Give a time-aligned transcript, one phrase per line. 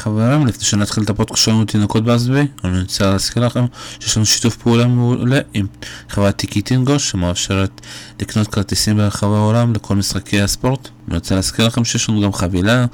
[0.00, 3.64] חברים, לפני שנתחיל את הפודקאסט שלנו תינוקות באסבי, אני רוצה להזכיר לכם
[4.00, 5.66] שיש לנו שיתוף פעולה מעולה עם
[6.08, 7.80] חברת טיקי טינגו שמאפשרת
[8.20, 10.88] לקנות כרטיסים ברחבי העולם לכל משחקי הספורט.
[11.08, 12.86] אני רוצה להזכיר לכם שיש לנו גם חבילה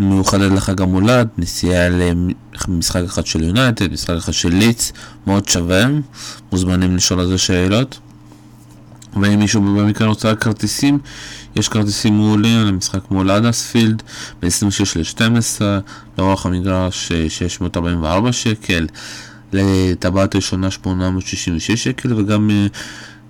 [0.00, 1.88] מיוחדת לחג המולד, נסיעה
[2.68, 4.92] למשחק אחד של יונייטד, משחק אחד של ליץ,
[5.26, 5.84] מאוד שווה,
[6.52, 7.98] מוזמנים לשאול על זה שאלות.
[9.22, 10.98] ואם מישהו במקרה רוצה כרטיסים,
[11.56, 14.02] יש כרטיסים מעולים למשחק מול אדספילד
[14.42, 15.60] ב-26 ל-12,
[16.18, 18.86] לאורך המגרש 644 שקל,
[19.52, 22.50] לטבעת ראשונה 866 שקל, וגם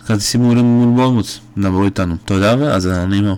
[0.06, 2.16] כרטיסים מעולים מול בורמוס, דברו איתנו.
[2.24, 3.34] תודה ואז אני אומר.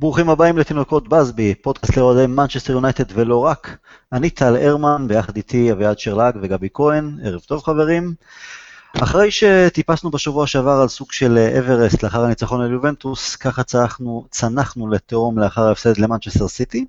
[0.00, 3.76] ברוכים הבאים לתינוקות באזבי, פודקאסט לאוהדי מנצ'סטר יונייטד ולא רק.
[4.12, 8.14] אני טל הרמן, ביחד איתי אביעד שרלג וגבי כהן, ערב טוב חברים.
[9.02, 14.88] אחרי שטיפסנו בשבוע שעבר על סוג של אוורסט לאחר הניצחון על יובנטוס, ככה צנחנו, צנחנו
[14.88, 16.86] לתהום לאחר ההפסד למנצ'סטר סיטי.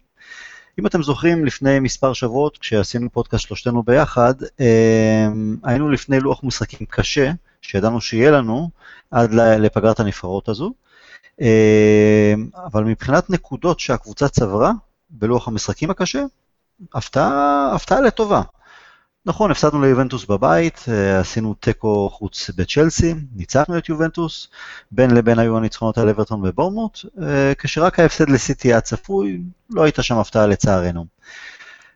[0.79, 6.87] אם אתם זוכרים, לפני מספר שבועות, כשעשינו פודקאסט שלושתנו ביחד, אמ, היינו לפני לוח משחקים
[6.89, 8.69] קשה, שידענו שיהיה לנו,
[9.11, 10.73] עד לפגרת הנבחרות הזו.
[11.41, 14.71] אמ, אבל מבחינת נקודות שהקבוצה צברה
[15.09, 16.23] בלוח המשחקים הקשה,
[16.93, 18.41] הפתעה, הפתעה לטובה.
[19.25, 24.47] נכון, הפסדנו ליובנטוס בבית, אה, עשינו תיקו חוץ בצ'לסי, ניצחנו את יובנטוס,
[24.91, 30.03] בין לבין היו הניצחונות על אברטון ובורמוט, אה, כשרק ההפסד לסיטי היה צפוי, לא הייתה
[30.03, 31.05] שם הפתעה לצערנו.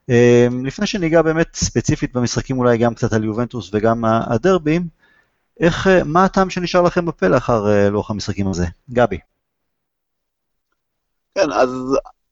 [0.10, 4.80] אמ, לפני שניגע באמת ספציפית במשחקים אולי גם קצת על יובנטוס וגם הדרבי,
[5.60, 8.66] איך, אה, מה הטעם שנשאר לכם בפה לאחר לוח המשחקים הזה?
[8.90, 9.20] גבי.
[11.36, 11.70] כן, אז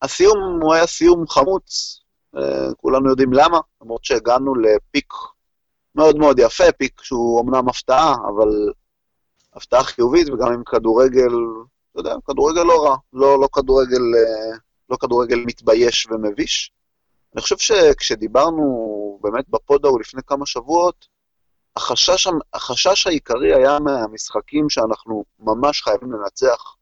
[0.01, 1.99] הסיום הוא היה סיום חמוץ,
[2.37, 5.13] אה, כולנו יודעים למה, למרות שהגענו לפיק
[5.95, 8.49] מאוד מאוד יפה, פיק שהוא אמנם הפתעה, אבל
[9.53, 11.31] הפתעה חיובית, וגם עם כדורגל,
[11.91, 14.57] אתה יודע, כדורגל לא רע, לא, לא, כדורגל, אה,
[14.89, 16.71] לא כדורגל מתבייש ומביש.
[17.33, 21.07] אני חושב שכשדיברנו באמת בפוד ההוא לפני כמה שבועות,
[21.79, 26.75] החשש, החשש העיקרי היה מהמשחקים שאנחנו ממש חייבים לנצח,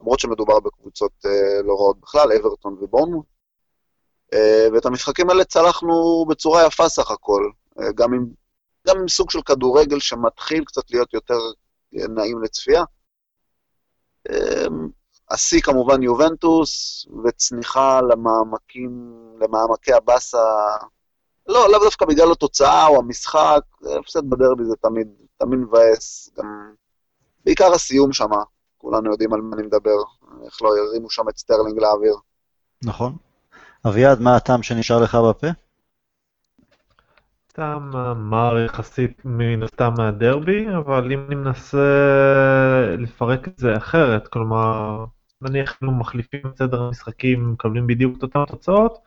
[0.00, 3.26] למרות שמדובר בקבוצות אה, לא רעות בכלל, אברטון ובורנמוט.
[4.32, 8.26] אה, ואת המשחקים האלה צלחנו בצורה יפה סך הכל, אה, גם עם,
[8.88, 11.38] גם עם סוג של כדורגל שמתחיל קצת להיות יותר
[11.92, 12.84] נעים לצפייה.
[15.30, 20.38] השיא כמובן יובנטוס, וצניחה למעמקים, למעמקי הבאסה,
[21.46, 23.60] לא, לאו דווקא בגלל התוצאה או המשחק,
[24.00, 25.08] הפסד בדרבי זה תמיד,
[25.38, 26.72] תמיד מבאס, גם
[27.44, 28.42] בעיקר הסיום שמה,
[28.78, 29.96] כולנו יודעים על מה אני מדבר,
[30.44, 32.14] איך לא הרימו שם את סטרלינג לאוויר.
[32.84, 33.16] נכון.
[33.88, 35.46] אביעד, מה הטעם שנשאר לך בפה?
[37.52, 37.90] טעם
[38.30, 41.78] מר יחסית מן הסתם מהדרבי, אבל אם אני מנסה
[42.98, 45.04] לפרק את זה אחרת, כלומר,
[45.42, 48.98] נניח אנחנו מחליפים את סדר המשחקים, מקבלים בדיוק את אותן תוצאות,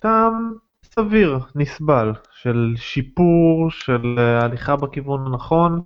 [0.00, 0.54] טעם
[0.94, 5.82] סביר, נסבל, של שיפור, של הליכה בכיוון הנכון.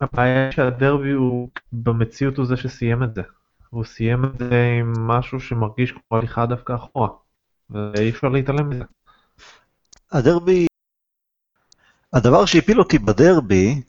[0.00, 3.22] הבעיה שהדרבי הוא במציאות הוא זה שסיים את זה.
[3.70, 7.08] הוא סיים את זה עם משהו שמרגיש כמו הליכה דווקא אחורה.
[7.70, 8.84] ואי אפשר להתעלם מזה.
[10.12, 10.66] הדרבי,
[12.12, 13.82] הדבר שהפיל אותי בדרבי,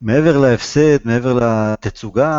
[0.00, 2.30] מעבר להפסד, מעבר לתצוגה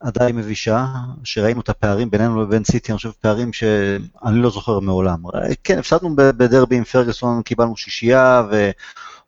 [0.00, 0.86] עדיין מבישה,
[1.24, 5.22] שראינו את הפערים בינינו לבין סיטי, אני חושב פערים שאני לא זוכר מעולם.
[5.64, 8.70] כן, הפסדנו בדרבי עם פרגוסון, קיבלנו שישייה, ו...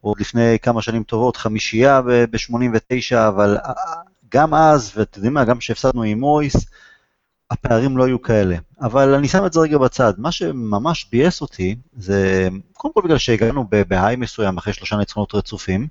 [0.00, 3.56] עוד לפני כמה שנים טובות חמישייה ב-89, אבל
[4.32, 6.56] גם אז, ואתם יודעים מה, גם כשהפסדנו עם מויס,
[7.50, 8.56] הפערים לא היו כאלה.
[8.81, 10.12] אבל אני שם את זה רגע בצד.
[10.19, 15.87] מה שממש ביאס אותי, זה קודם כל בגלל שהגענו בהיי מסוים אחרי שלושה ניצחונות רצופים,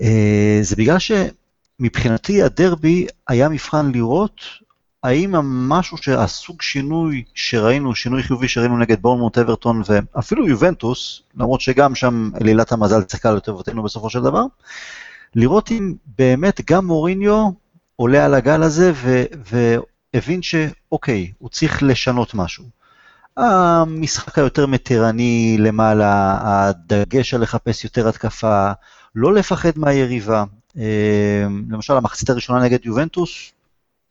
[0.00, 0.98] אה, זה בגלל
[1.78, 4.40] שמבחינתי הדרבי היה מבחן לראות
[5.02, 11.94] האם המשהו שהסוג שינוי שראינו, שינוי חיובי שראינו נגד בורנמוט, אברטון ואפילו יובנטוס, למרות שגם
[11.94, 14.44] שם אלילת המזל צחקה לטובתנו בסופו של דבר,
[15.34, 17.50] לראות אם באמת גם מוריניו
[17.96, 18.92] עולה על הגל הזה
[20.14, 22.64] והבין שאוקיי, הוא צריך לשנות משהו.
[23.36, 28.72] המשחק היותר מתירני למעלה, הדגש על לחפש יותר התקפה,
[29.14, 30.44] לא לפחד מהיריבה.
[30.78, 33.52] אה, למשל, המחצית הראשונה נגד יובנטוס,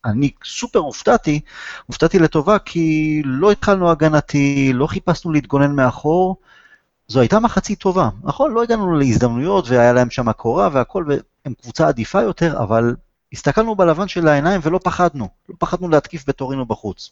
[0.06, 1.40] אני סופר הופתעתי,
[1.86, 6.38] הופתעתי לטובה כי לא התחלנו הגנתי, לא חיפשנו להתגונן מאחור,
[7.08, 8.10] זו הייתה מחצית טובה.
[8.24, 12.96] נכון, לא הגענו להזדמנויות והיה להם שם קורה והכל, והם קבוצה עדיפה יותר, אבל
[13.34, 17.12] הסתכלנו בלבן של העיניים ולא פחדנו, לא פחדנו להתקיף בתורינו בחוץ.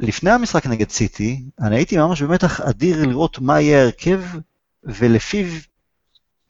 [0.00, 4.22] לפני המשחק נגד סיטי, אני הייתי ממש במתח אדיר לראות מה יהיה ההרכב,
[4.84, 5.46] ולפיו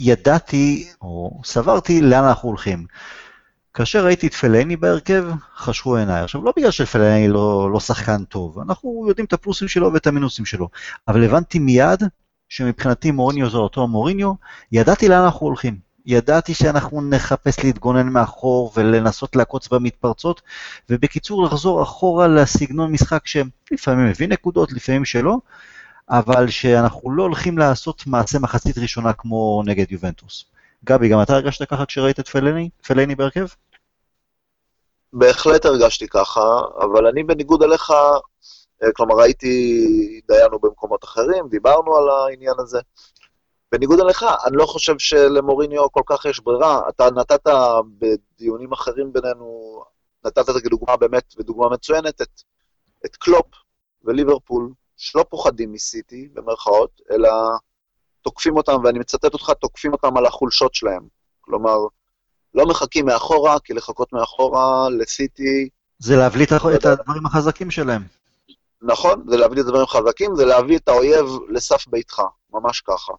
[0.00, 2.86] ידעתי, או סברתי, לאן אנחנו הולכים.
[3.74, 5.24] כאשר ראיתי את פלני בהרכב,
[5.56, 6.22] חשכו עיניי.
[6.22, 10.44] עכשיו, לא בגלל שפלני לא, לא שחקן טוב, אנחנו יודעים את הפלוסים שלו ואת המינוסים
[10.44, 10.68] שלו,
[11.08, 12.02] אבל הבנתי מיד
[12.48, 14.32] שמבחינתי מוריניו זה אותו מוריניו,
[14.72, 15.78] ידעתי לאן אנחנו הולכים.
[16.06, 20.42] ידעתי שאנחנו נחפש להתגונן מאחור ולנסות לעקוץ במתפרצות,
[20.90, 25.38] ובקיצור לחזור אחורה לסגנון משחק שלפעמים מביא נקודות, לפעמים שלא,
[26.10, 30.44] אבל שאנחנו לא הולכים לעשות מעשה מחצית ראשונה כמו נגד יובנטוס.
[30.84, 33.46] גבי, גם אתה הרגשת ככה כשראית את פלני, פלני בהרכב?
[35.12, 37.90] בהחלט הרגשתי ככה, אבל אני בניגוד אליך,
[38.82, 39.86] אה, כלומר ראיתי,
[40.28, 42.80] דיינו במקומות אחרים, דיברנו על העניין הזה.
[43.72, 46.88] בניגוד אליך, אני לא חושב שלמוריניו כל כך יש ברירה.
[46.88, 47.46] אתה נתת
[47.98, 49.80] בדיונים אחרים בינינו,
[50.24, 52.42] נתת כדוגמה באמת, ודוגמה מצוינת, את,
[53.06, 53.46] את קלופ
[54.04, 57.30] וליברפול, שלא פוחדים מסיטי, במרכאות, אלא
[58.22, 61.02] תוקפים אותם, ואני מצטט אותך, תוקפים אותם על החולשות שלהם.
[61.40, 61.76] כלומר,
[62.54, 65.68] לא מחכים מאחורה, כי לחכות מאחורה לסיטי...
[65.98, 68.02] זה להבליט את הדברים החזקים שלהם.
[68.82, 73.12] נכון, זה להביא את הדברים החזקים, זה להביא את האויב לסף ביתך, ממש ככה.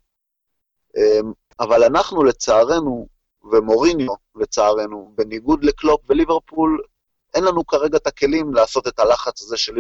[0.98, 3.08] אמ, אבל אנחנו לצערנו,
[3.52, 6.82] ומוריניו לצערנו, בניגוד לקלופ וליברפול,
[7.36, 9.74] אין לנו כרגע את הכלים לעשות את הלחץ הזה של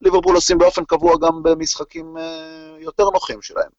[0.00, 0.34] ליברפול.
[0.34, 3.70] עושים באופן קבוע גם במשחקים אה, יותר נוחים שלהם.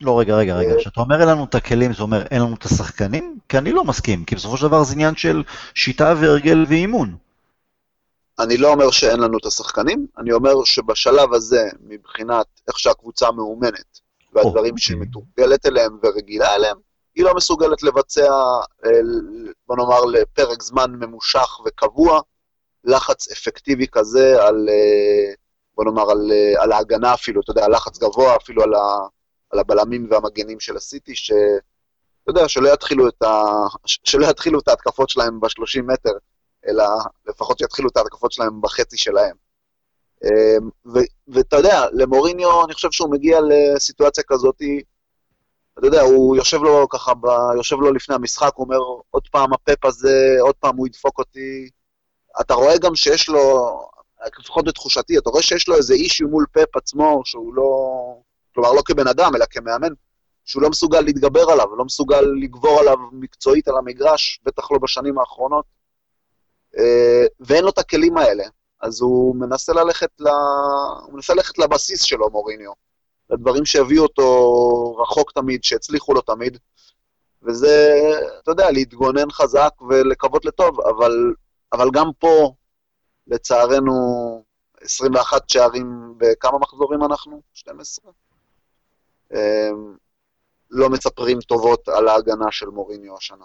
[0.00, 0.74] לא, רגע, רגע, רגע.
[0.78, 3.38] כשאתה אומר אין לנו את הכלים, זה אומר אין לנו את השחקנים?
[3.48, 5.42] כי אני לא מסכים, כי בסופו של דבר זה עניין של
[5.74, 7.16] שיטה והרגל ואימון.
[8.38, 14.00] אני לא אומר שאין לנו את השחקנים, אני אומר שבשלב הזה, מבחינת איך שהקבוצה מאומנת,
[14.32, 15.08] והדברים שהיא אוקיי.
[15.08, 16.76] מתורגלת אליהם ורגילה אליהם,
[17.14, 18.32] היא לא מסוגלת לבצע,
[18.84, 18.90] אה,
[19.66, 22.20] בוא נאמר, לפרק זמן ממושך וקבוע,
[22.84, 25.34] לחץ אפקטיבי כזה על, אה,
[25.80, 28.98] בוא נאמר, על, אה, על ההגנה אפילו, אתה יודע, לחץ גבוה אפילו על, ה,
[29.50, 31.32] על הבלמים והמגנים של הסיטי, ש...
[32.22, 33.44] אתה יודע, שלא יתחילו את, ה...
[33.86, 36.12] שלא יתחילו את ההתקפות שלהם ב-30 מטר,
[36.66, 36.84] אלא
[37.26, 39.36] לפחות שיתחילו את ההתקפות שלהם בחצי שלהם.
[40.24, 40.70] אמ,
[41.28, 44.62] ואתה יודע, למוריניו, אני חושב שהוא מגיע לסיטואציה כזאת,
[45.78, 47.26] אתה יודע, הוא יושב לו ככה, ב...
[47.56, 48.78] יושב לו לפני המשחק, הוא אומר,
[49.10, 51.70] עוד פעם הפאפ הזה, עוד פעם הוא ידפוק אותי.
[52.40, 53.70] אתה רואה גם שיש לו,
[54.38, 57.64] לפחות בתחושתי, אתה רואה שיש לו איזה אישיו מול פאפ עצמו, שהוא לא,
[58.54, 59.92] כלומר לא כבן אדם, אלא כמאמן,
[60.44, 65.18] שהוא לא מסוגל להתגבר עליו, לא מסוגל לגבור עליו מקצועית על המגרש, בטח לא בשנים
[65.18, 65.64] האחרונות.
[66.78, 68.44] אה, ואין לו את הכלים האלה.
[68.80, 70.28] אז הוא מנסה ללכת, ל...
[71.02, 72.72] הוא מנסה ללכת לבסיס שלו, מוריניו.
[73.30, 76.58] לדברים שהביאו אותו רחוק תמיד, שהצליחו לו תמיד.
[77.42, 78.00] וזה,
[78.42, 81.34] אתה יודע, להתגונן חזק ולקוות לטוב, אבל,
[81.72, 82.52] אבל גם פה,
[83.30, 83.92] לצערנו,
[84.80, 87.42] 21 שערים, בכמה מחזורים אנחנו?
[87.54, 88.12] 12?
[89.32, 89.38] אמ,
[90.70, 93.44] לא מצפרים טובות על ההגנה של מוריניו השנה.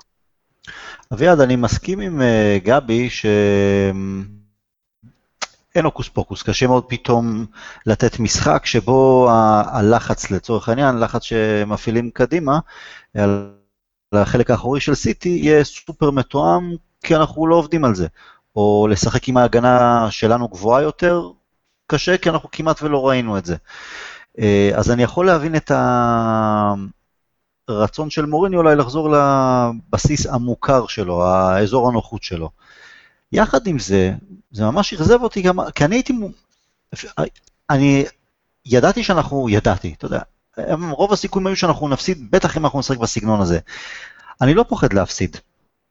[1.14, 3.26] אביעד, אני מסכים עם uh, גבי ש...
[5.76, 7.46] אין הוקוס פוקוס, קשה מאוד פתאום
[7.86, 9.30] לתת משחק שבו
[9.72, 12.60] הלחץ לצורך העניין, לחץ שמפעילים קדימה,
[13.14, 13.52] על
[14.14, 18.08] החלק האחורי של סיטי, יהיה סופר מתואם, כי אנחנו לא עובדים על זה.
[18.56, 21.30] או לשחק עם ההגנה שלנו גבוהה יותר,
[21.88, 23.56] קשה, כי אנחנו כמעט ולא ראינו את זה.
[24.40, 25.72] אה, אז אני יכול להבין את
[27.68, 32.50] הרצון של מוריני אולי לחזור לבסיס המוכר שלו, האזור הנוחות שלו.
[33.32, 34.12] יחד עם זה,
[34.52, 36.14] זה ממש אכזב אותי גם, כי אני הייתי,
[37.70, 38.06] אני
[38.66, 40.20] ידעתי שאנחנו, ידעתי, אתה יודע,
[40.92, 43.60] רוב הסיכויים היו שאנחנו נפסיד, בטח אם אנחנו נשחק בסגנון הזה.
[44.42, 45.38] אני לא פוחד להפסיד,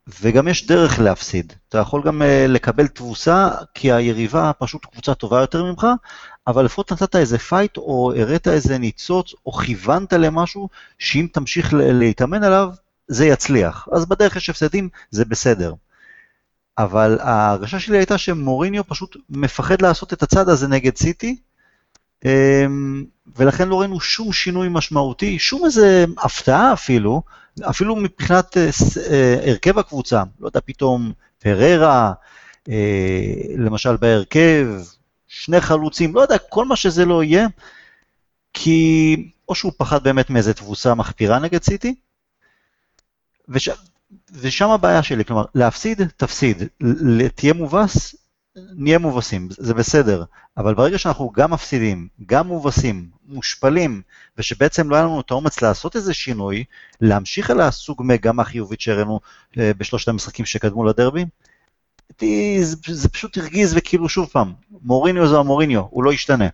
[0.07, 1.53] וגם יש דרך להפסיד.
[1.69, 5.87] אתה יכול גם אה, לקבל תבוסה, כי היריבה פשוט קבוצה טובה יותר ממך,
[6.47, 10.69] אבל לפחות נתת איזה fight, או הראת איזה ניצוץ, או כיוונת למשהו,
[10.99, 12.71] שאם תמשיך להתאמן עליו,
[13.09, 13.89] זה יצליח.
[13.93, 15.75] אז בדרך יש הפסדים, זה בסדר.
[16.79, 21.37] אבל ההרגשה שלי הייתה שמוריניו פשוט מפחד לעשות את הצעד הזה נגד סיטי,
[23.37, 27.23] ולכן לא ראינו שום שינוי משמעותי, שום איזה הפתעה אפילו,
[27.63, 28.71] אפילו מבחינת אה,
[29.11, 32.13] אה, הרכב הקבוצה, לא יודע, פתאום פררה,
[32.69, 32.75] אה,
[33.59, 34.69] למשל בהרכב,
[35.27, 37.47] שני חלוצים, לא יודע, כל מה שזה לא יהיה,
[38.53, 39.17] כי
[39.49, 41.95] או שהוא פחד באמת מאיזה תבוסה מחפירה נגד סיטי,
[43.49, 43.69] וש...
[44.33, 46.63] ושם הבעיה שלי, כלומר, להפסיד, תפסיד,
[47.35, 48.15] תהיה מובס,
[48.57, 50.25] נהיה מובסים, זה בסדר,
[50.57, 54.03] אבל ברגע שאנחנו גם מפסידים, גם מובסים, מושפלים,
[54.39, 56.65] ושבעצם לא היה לנו את האומץ לעשות איזה שינוי,
[57.01, 59.21] להמשיך על הסוג מגמה חיובית שהראינו
[59.59, 61.25] אה, בשלושת המשחקים שקדמו לדרבי,
[62.61, 66.49] זה, זה פשוט הרגיז וכאילו שוב פעם, מוריניו זה המוריניו, הוא לא ישתנה.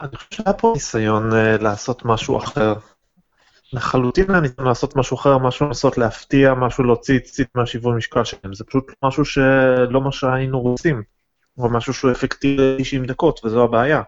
[0.00, 2.74] אני חושב שהיה פה ניסיון אה, לעשות משהו אחר.
[3.72, 8.54] לחלוטין היה ניסיון לעשות משהו אחר, משהו לנסות להפתיע, משהו להוציא סיטי מהשיווי משקל שלהם,
[8.54, 11.02] זה פשוט משהו שלא מה שהיינו רוצים,
[11.58, 14.02] או משהו שהוא אפקטיבי 90 דקות, וזו הבעיה.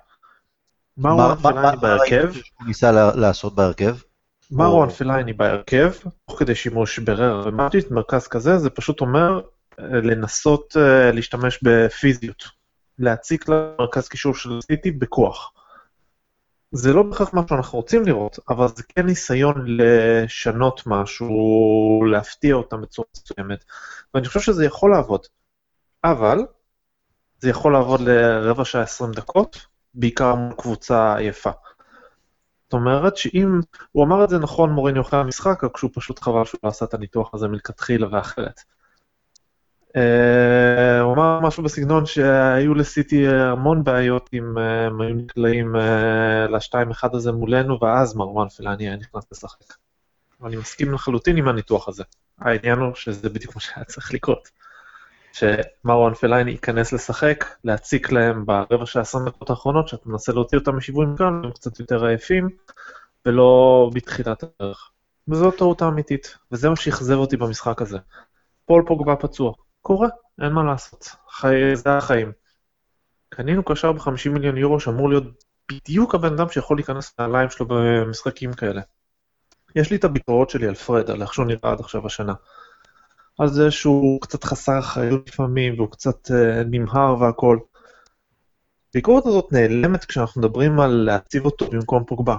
[0.97, 3.97] מרואן פלייני בהרכב, הוא ניסה לעשות בהרכב?
[4.51, 5.93] מרואן פלייני בהרכב,
[6.27, 9.41] תוך כדי שימוש בהררה ומטיץ', מרכז כזה, זה פשוט אומר
[9.81, 12.45] אה, לנסות אה, להשתמש בפיזיות,
[12.99, 15.53] להציק למרכז קישור של סיטי בכוח.
[16.73, 22.81] זה לא בהכרח מה שאנחנו רוצים לראות, אבל זה כן ניסיון לשנות משהו, להפתיע אותם
[22.81, 23.65] בצורה מסוימת,
[24.15, 25.21] ואני חושב שזה יכול לעבוד.
[26.05, 26.39] אבל,
[27.39, 31.51] זה יכול לעבוד לרבע שעה 20 דקות, בעיקר מול קבוצה עייפה.
[32.65, 33.61] זאת אומרת שאם,
[33.93, 36.85] הוא אמר את זה נכון מוריני אחרי המשחק, רק שהוא פשוט חבל שהוא לא עשה
[36.85, 38.61] את הניתוח הזה מלכתחילה ואחרת.
[39.97, 39.99] Uh,
[41.03, 45.79] הוא אמר משהו בסגנון שהיו לסיטי המון בעיות אם uh, הם היו נקלעים uh,
[46.51, 49.75] ל-2-1 הזה מולנו, ואז מרואן פלאני היה נכנס לשחק.
[50.45, 52.05] אני מסכים לחלוטין עם הניתוח הזה.
[52.39, 54.49] העניין הוא שזה בדיוק מה שהיה צריך לקרות.
[55.33, 60.77] שמרואן פלייני ייכנס לשחק, להציק להם ברבע של העשרים דקות האחרונות, שאתה מנסה להוציא אותם
[60.77, 62.49] משיווי מכאן, הם קצת יותר עייפים,
[63.27, 64.91] ולא בתחילת הדרך.
[65.29, 67.99] וזו הטעות האמיתית, וזה מה שאכזב אותי במשחק הזה.
[68.67, 69.53] פול פוגבה פצוע,
[69.87, 70.09] קורה,
[70.43, 71.77] אין מה לעשות, חי...
[71.77, 72.33] זה החיים.
[73.29, 75.25] קנינו קשר ב-50 מיליון יורו שאמור להיות
[75.73, 78.81] בדיוק הבן אדם שיכול להיכנס לנעליים שלו במשחקים כאלה.
[79.77, 82.35] יש לי את הביקורות שלי על פרד, על איך שהוא נראה עד עכשיו השנה.
[83.39, 86.35] על זה שהוא קצת חסר אחריות לפעמים, והוא קצת uh,
[86.71, 87.59] נמהר והכול.
[88.91, 92.37] הביקורת הזאת נעלמת כשאנחנו מדברים על להציב אותו במקום פוגבה.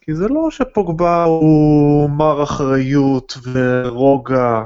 [0.00, 4.62] כי זה לא שפוגבה הוא מר אחריות ורוגע.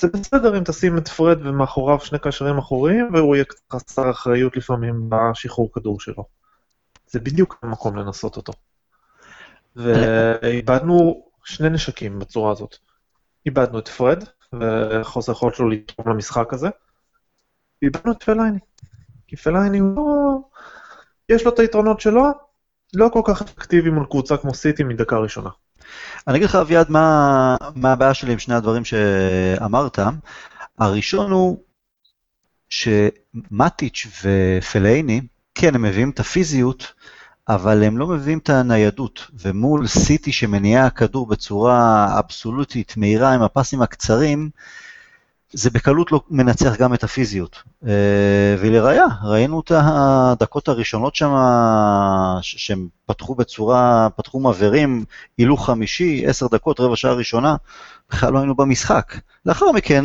[0.00, 5.10] זה בסדר אם תשים את פרד ומאחוריו שני קשרים אחוריים, והוא יהיה חסר אחריות לפעמים
[5.10, 6.24] בשחרור כדור שלו.
[7.06, 8.52] זה בדיוק המקום לנסות אותו.
[9.76, 12.76] ואיבדנו שני נשקים בצורה הזאת.
[13.46, 16.68] איבדנו את פרד, וחוסר יכולת שלו לתרום למשחק הזה.
[17.82, 18.58] ואיבדנו את פלייני.
[19.26, 20.38] כי פלייני הוא לא...
[21.28, 22.24] יש לו את היתרונות שלו,
[22.94, 25.50] לא כל כך אפקטיבי מול קבוצה כמו סיטי מדקה ראשונה.
[26.28, 29.98] אני אגיד לך, אביעד, מה, מה הבעיה שלי עם שני הדברים שאמרת.
[30.78, 31.58] הראשון הוא
[32.68, 35.20] שמטיץ' ופלייני,
[35.54, 36.92] כן, הם מביאים את הפיזיות,
[37.48, 43.82] אבל הם לא מביאים את הניידות, ומול סיטי שמניעה הכדור בצורה אבסולוטית, מהירה עם הפסים
[43.82, 44.50] הקצרים,
[45.52, 47.62] זה בקלות לא מנצח גם את הפיזיות.
[47.86, 51.34] אה, ולראיה, ראינו את הדקות הראשונות שם,
[52.42, 55.04] שהם פתחו בצורה, פתחו מבערים,
[55.38, 57.56] הילוך חמישי, עשר דקות, רבע שעה ראשונה,
[58.10, 59.16] בכלל לא היינו במשחק.
[59.46, 60.04] לאחר מכן,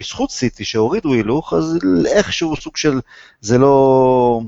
[0.00, 3.00] בזכות סיטי שהורידו הילוך, אז איכשהו סוג של,
[3.40, 4.40] זה לא,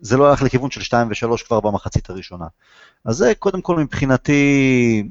[0.00, 2.46] זה לא הלך לכיוון של 2 ו-3 כבר במחצית הראשונה.
[3.04, 5.08] אז זה קודם כל מבחינתי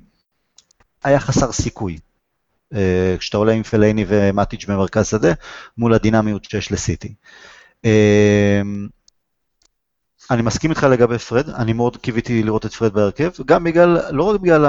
[1.03, 1.97] היה חסר סיכוי.
[2.73, 5.33] אה, כשאתה עולה עם פלייני ומטיץ' במרכז שדה,
[5.77, 7.13] מול הדינמיות שיש לסיטי.
[7.85, 8.61] אה,
[10.31, 14.23] אני מסכים איתך לגבי פרד, אני מאוד קיוויתי לראות את פרד בהרכב, גם בגלל, לא
[14.23, 14.65] רק בגלל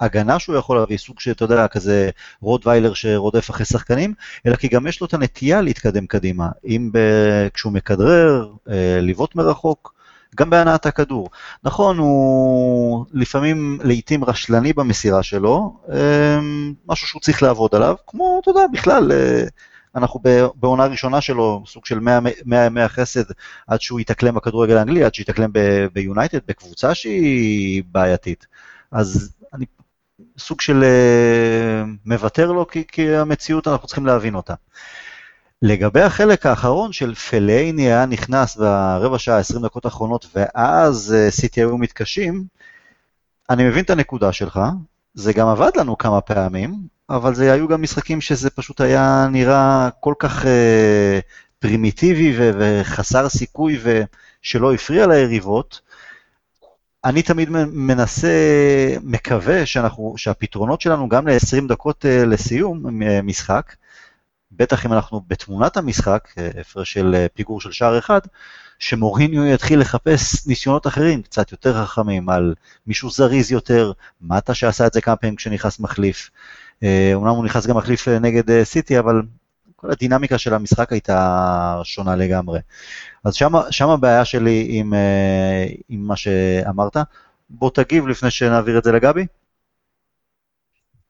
[0.00, 4.14] ההגנה שהוא יכול להביא, סוג שאתה יודע, כזה רוטוויילר שרודף אחרי שחקנים,
[4.46, 6.98] אלא כי גם יש לו את הנטייה להתקדם קדימה, אם ב...
[7.54, 9.99] כשהוא מכדרר, אה, לבעוט מרחוק,
[10.36, 11.30] גם בהנעת הכדור.
[11.64, 16.38] נכון, הוא לפעמים, לעיתים רשלני במסירה שלו, אה,
[16.86, 19.44] משהו שהוא צריך לעבוד עליו, כמו, אתה יודע, בכלל, אה,
[19.94, 20.20] אנחנו
[20.54, 23.24] בעונה ראשונה שלו, סוג של 100 ימי החסד,
[23.66, 25.50] עד שהוא יתאקלם בכדורגל האנגלי, עד שיתאקלם
[25.92, 28.46] ביונייטד, בקבוצה שהיא בעייתית.
[28.92, 29.66] אז אני
[30.38, 34.54] סוג של uh, מוותר לו, כי, כי המציאות, אנחנו צריכים להבין אותה.
[35.62, 41.78] לגבי החלק האחרון של פלייני היה נכנס ברבע שעה, 20 דקות האחרונות, ואז סיטי היו
[41.78, 42.44] מתקשים,
[43.50, 44.60] אני מבין את הנקודה שלך,
[45.14, 46.74] זה גם עבד לנו כמה פעמים,
[47.10, 50.46] אבל זה היו גם משחקים שזה פשוט היה נראה כל כך uh,
[51.58, 55.80] פרימיטיבי ו- וחסר סיכוי ושלא הפריע ליריבות,
[57.04, 58.28] אני תמיד מנסה,
[59.02, 63.74] מקווה שאנחנו, שהפתרונות שלנו גם ל-20 דקות אה, לסיום אה, משחק,
[64.60, 68.20] בטח אם אנחנו בתמונת המשחק, אה, הפרש של פיגור של שער אחד,
[68.78, 72.54] שמוריניו יתחיל לחפש ניסיונות אחרים, קצת יותר חכמים, על
[72.86, 76.30] מישהו זריז יותר, מטה שעשה את זה כמה פעמים כשנכנס מחליף.
[77.14, 79.22] אומנם הוא נכנס גם מחליף נגד סיטי, אבל
[79.76, 82.60] כל הדינמיקה של המשחק הייתה שונה לגמרי.
[83.24, 83.34] אז
[83.70, 86.96] שם הבעיה שלי עם, אה, עם מה שאמרת.
[87.50, 89.26] בוא תגיב לפני שנעביר את זה לגבי.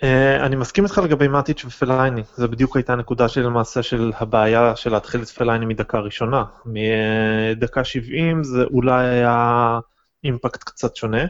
[0.02, 4.76] אה, אני מסכים איתך לגבי מאטיץ' ופלייני, זה בדיוק הייתה הנקודה שלי למעשה של הבעיה
[4.76, 6.44] של להתחיל את פלייני מדקה ראשונה.
[6.66, 9.78] מדקה 70 זה אולי היה
[10.24, 11.24] אימפקט קצת שונה.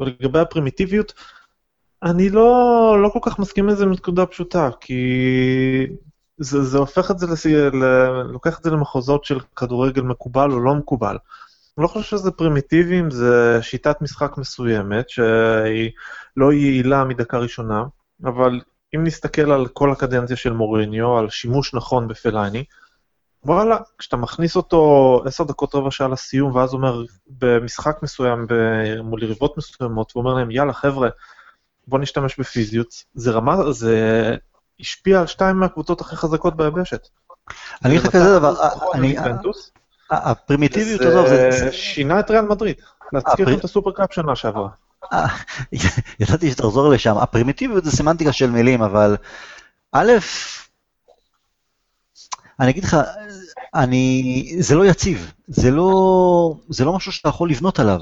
[0.00, 1.12] ולגבי הפרימיטיביות,
[2.02, 5.86] אני לא, לא כל כך מסכים לזה מנקודה פשוטה, כי
[6.38, 7.46] זה, זה הופך את זה, לס...
[7.46, 7.84] ל...
[8.32, 11.16] לוקח את זה למחוזות של כדורגל מקובל או לא מקובל.
[11.78, 15.90] אני לא חושב שזה פרימיטיבים, זה שיטת משחק מסוימת שהיא
[16.36, 17.84] לא יעילה מדקה ראשונה,
[18.24, 18.60] אבל
[18.94, 22.64] אם נסתכל על כל הקדנציה של מוריניו, על שימוש נכון בפלייני,
[23.44, 28.46] וואלה, כשאתה מכניס אותו עשר דקות רבע שעה לסיום, ואז אומר במשחק מסוים
[29.02, 31.08] מול יריבות מסוימות, ואומר להם, יאללה חבר'ה,
[31.86, 34.36] בוא נשתמש בפיזיות, זה רמה, זה
[34.80, 37.08] השפיע על שתיים מהקבוצות הכי חזקות ביבשת.
[37.84, 38.54] אני אגיד לך כזה דבר,
[38.94, 39.16] אני...
[40.10, 42.76] הפרימיטיביות הזאת, זה שינה את ריאל מדריד.
[43.12, 44.68] להזכיר לכם את הסופרקאפ שנה שעברה.
[45.12, 45.26] אה,
[46.20, 47.16] ידעתי שתחזור לשם.
[47.18, 49.16] הפרימיטיביות זה סמנטיקה של מילים, אבל
[49.92, 50.12] א',
[52.60, 52.96] אני אגיד לך,
[53.74, 58.00] אני, זה לא יציב, זה לא, זה לא משהו שאתה יכול לבנות עליו.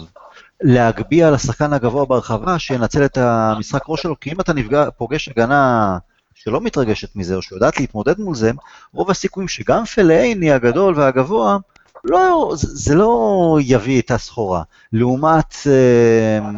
[0.62, 5.28] להגביה על השחקן הגבוה ברחבה, שינצל את המשחק ראש שלו, כי אם אתה נפגע, פוגש
[5.28, 5.98] הגנה
[6.34, 8.50] שלא מתרגשת מזה, או שיודעת להתמודד מול זה,
[8.92, 11.58] רוב הסיכויים שגם פלאייני הגדול והגבוה,
[12.04, 14.62] לא, זה, לא יביא את הסחורה.
[14.92, 16.50] לעומת אה,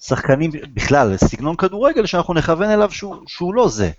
[0.00, 3.90] שחקנים בכלל, סגנון כדורגל שאנחנו נכוון אליו שהוא, שהוא לא זה.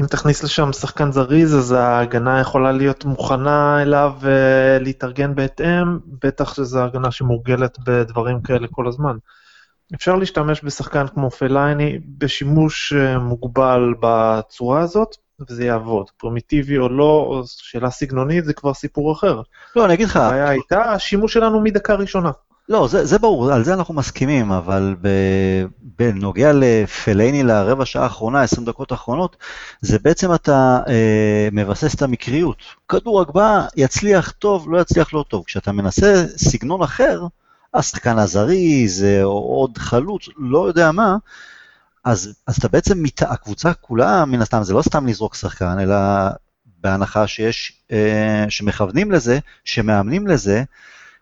[0.00, 6.80] אם תכניס לשם שחקן זריז, אז ההגנה יכולה להיות מוכנה אליו ולהתארגן בהתאם, בטח שזו
[6.84, 9.16] הגנה שמורגלת בדברים כאלה כל הזמן.
[9.94, 15.16] אפשר להשתמש בשחקן כמו פלייני בשימוש אה, מוגבל בצורה הזאת,
[15.50, 16.10] וזה יעבוד.
[16.16, 19.42] פרימיטיבי או לא, שאלה סגנונית זה כבר סיפור אחר.
[19.76, 20.16] לא, אני אגיד לך...
[20.16, 22.30] הבעיה הייתה השימוש שלנו מדקה ראשונה.
[22.68, 24.94] לא, זה, זה ברור, על זה אנחנו מסכימים, אבל
[25.80, 29.36] בנוגע לפלייני לרבע שעה האחרונה, 20 דקות האחרונות,
[29.80, 32.56] זה בעצם אתה אה, מבסס את המקריות.
[32.88, 35.44] כדור הגבהה יצליח טוב, לא יצליח לא טוב.
[35.46, 37.26] כשאתה מנסה סגנון אחר,
[37.74, 41.16] השחקן הזריז, או עוד חלוץ, לא יודע מה,
[42.08, 45.96] אז, אז אתה בעצם, מת, הקבוצה כולה, מן הסתם, זה לא סתם לזרוק שחקן, אלא
[46.80, 50.62] בהנחה שיש, אה, שמכוונים לזה, שמאמנים לזה,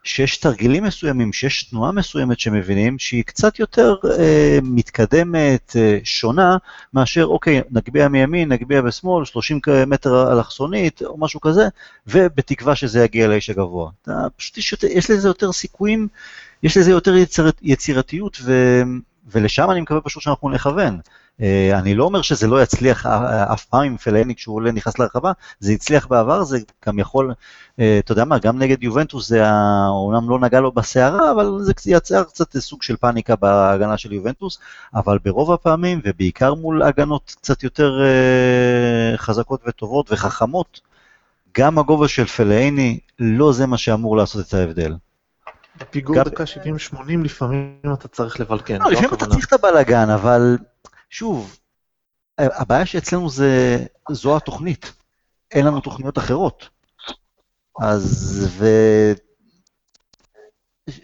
[0.05, 6.57] שיש תרגילים מסוימים, שיש תנועה מסוימת שמבינים שהיא קצת יותר אה, מתקדמת, אה, שונה,
[6.95, 11.69] מאשר אוקיי, נגביה מימין, נגביה בשמאל, 30 מטר אלכסונית או משהו כזה,
[12.07, 13.91] ובתקווה שזה יגיע לאיש הגבוה.
[14.03, 16.09] אתה, פשוט יש, יש לזה יותר סיכויים,
[16.63, 18.83] יש לזה יותר יציר, יצירתיות, ו,
[19.27, 20.99] ולשם אני מקווה פשוט שאנחנו נכוון.
[21.41, 23.07] אה, אני לא אומר שזה לא יצליח
[23.53, 27.35] אף פעם עם פלאני כשהוא עולה נכנס לרחבה, זה הצליח בעבר, זה גם יכול,
[27.81, 29.51] אה, אתה יודע מה, גם נגד יובנטוס זה
[29.89, 34.59] אומנם לא נגע לו בסערה, אבל זה יצר קצת סוג של פאניקה בהגנה של יובנטוס,
[34.95, 40.81] אבל ברוב הפעמים, ובעיקר מול הגנות קצת יותר אה, חזקות וטובות וחכמות,
[41.59, 44.95] גם הגובה של פלאיני לא זה מה שאמור לעשות את ההבדל.
[45.81, 46.45] בפיגור דקה
[46.95, 48.83] 70-80 לפעמים אתה צריך לבלקן.
[48.83, 50.59] לא, לפעמים אתה צריך את הבלאגן, אבל
[51.11, 51.57] שוב,
[52.39, 53.79] הבעיה שאצלנו זה,
[54.11, 54.93] זו התוכנית.
[55.53, 56.69] אין לנו תוכניות אחרות.
[57.81, 58.67] אז, ו...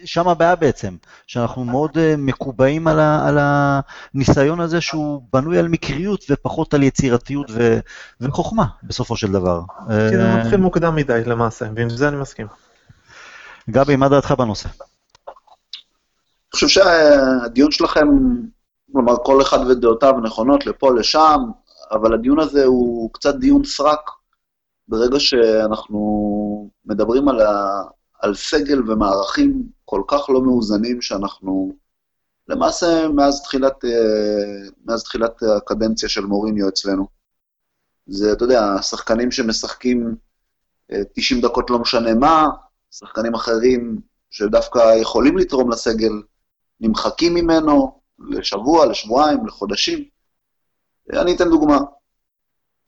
[0.05, 0.95] שם הבעיה בעצם,
[1.27, 6.83] שאנחנו מאוד uh, מקובעים על, ה, על הניסיון הזה שהוא בנוי על מקריות ופחות על
[6.83, 7.79] יצירתיות ו,
[8.21, 9.61] וחוכמה, בסופו של דבר.
[9.87, 12.47] כי זה מתחיל מוקדם מדי למעשה, ועם זה אני מסכים.
[13.69, 14.69] גבי, מה דעתך בנושא?
[14.69, 18.07] אני חושב שהדיון שלכם
[18.93, 21.39] כלומר, כל אחד ודעותיו נכונות לפה, לשם,
[21.91, 24.09] אבל הדיון הזה הוא קצת דיון סרק.
[24.87, 27.81] ברגע שאנחנו מדברים על, ה,
[28.19, 31.73] על סגל ומערכים כל כך לא מאוזנים, שאנחנו
[32.47, 33.85] למעשה מאז תחילת,
[34.85, 37.07] מאז תחילת הקדנציה של מוריניו אצלנו.
[38.07, 40.15] זה, אתה יודע, שחקנים שמשחקים
[41.15, 42.47] 90 אה, דקות לא משנה מה,
[42.93, 44.01] שחקנים אחרים
[44.31, 46.11] שדווקא יכולים לתרום לסגל,
[46.79, 50.03] נמחקים ממנו, לשבוע, לשבועיים, לחודשים.
[51.13, 51.79] אני אתן דוגמה.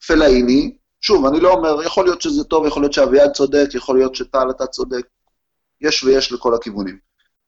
[0.07, 4.15] פלאיני, שוב, אני לא אומר, יכול להיות שזה טוב, יכול להיות שאביעד צודק, יכול להיות
[4.15, 5.07] שטל אתה צודק,
[5.81, 6.99] יש ויש לכל הכיוונים.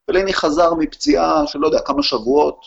[0.05, 2.59] פלאיני חזר מפציעה של לא יודע, כמה שבועות,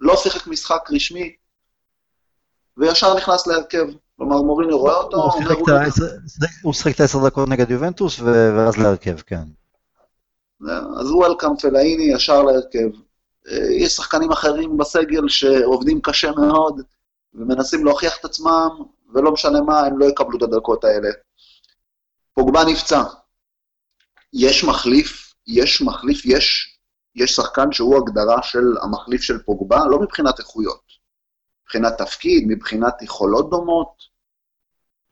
[0.00, 1.36] לא שיחק משחק רשמי,
[2.76, 3.86] וישר נכנס להרכב.
[4.20, 5.22] כלומר, מוריני רואה אותו,
[6.62, 9.42] הוא שיחק את העשר דקות נגד יובנטוס, ואז להרכב, כן.
[11.00, 12.88] אז וולקאם פלאיני ישר להרכב.
[13.48, 16.80] אה, יש שחקנים אחרים בסגל שעובדים קשה מאוד
[17.34, 18.68] ומנסים להוכיח את עצמם,
[19.14, 21.08] ולא משנה מה, הם לא יקבלו את הדקות האלה.
[22.34, 23.02] פוגבה נפצע.
[24.32, 26.76] יש מחליף, יש מחליף, יש
[27.14, 30.82] יש שחקן שהוא הגדרה של המחליף של פוגבה, לא מבחינת איכויות,
[31.62, 34.09] מבחינת תפקיד, מבחינת יכולות דומות.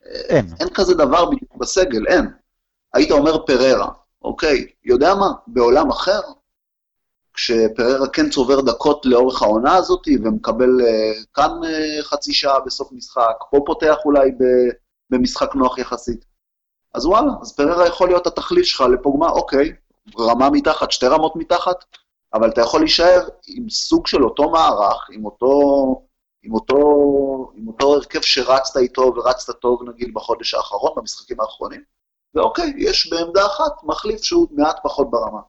[0.09, 0.47] אין.
[0.61, 2.27] אין כזה דבר בדיוק בסגל, אין.
[2.95, 3.89] היית אומר פררה,
[4.23, 6.21] אוקיי, יודע מה, בעולם אחר,
[7.35, 13.35] כשפררה כן צובר דקות לאורך העונה הזאת ומקבל uh, כאן uh, חצי שעה בסוף משחק,
[13.51, 14.45] פה פותח אולי ב,
[15.11, 16.25] במשחק נוח יחסית.
[16.95, 19.73] אז וואלה, אז פררה יכול להיות התחליף שלך לפוגמה, אוקיי,
[20.19, 21.85] רמה מתחת, שתי רמות מתחת,
[22.35, 25.49] אבל אתה יכול להישאר עם סוג של אותו מערך, עם אותו,
[26.43, 26.77] עם אותו,
[27.55, 31.83] עם אותו הרכב שרצת איתו ורצת טוב נגיד בחודש האחרון, במשחקים האחרונים,
[32.35, 35.41] ואוקיי, יש בעמדה אחת מחליף שהוא מעט פחות ברמה.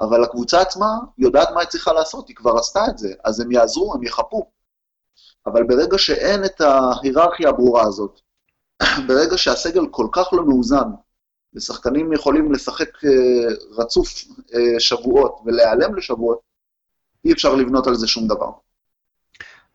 [0.00, 0.86] אבל הקבוצה עצמה
[1.18, 4.50] יודעת מה היא צריכה לעשות, היא כבר עשתה את זה, אז הם יעזרו, הם יחפו.
[5.46, 8.20] אבל ברגע שאין את ההיררכיה הברורה הזאת,
[9.08, 10.88] ברגע שהסגל כל כך לא מאוזן,
[11.54, 14.08] ושחקנים יכולים לשחק אה, רצוף
[14.54, 16.40] אה, שבועות ולהיעלם לשבועות,
[17.24, 18.50] אי אפשר לבנות על זה שום דבר.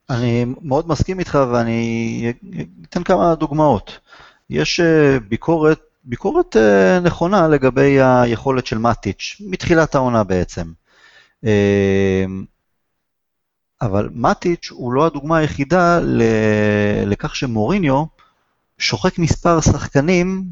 [0.10, 2.34] אני מאוד מסכים איתך ואני
[2.90, 4.00] אתן כמה דוגמאות.
[4.50, 6.56] יש אה, ביקורת, ביקורת
[7.04, 10.72] נכונה לגבי היכולת של מאטיץ', מתחילת העונה בעצם.
[13.82, 16.00] אבל מאטיץ' הוא לא הדוגמה היחידה
[17.06, 18.04] לכך שמוריניו
[18.78, 20.44] שוחק מספר שחקנים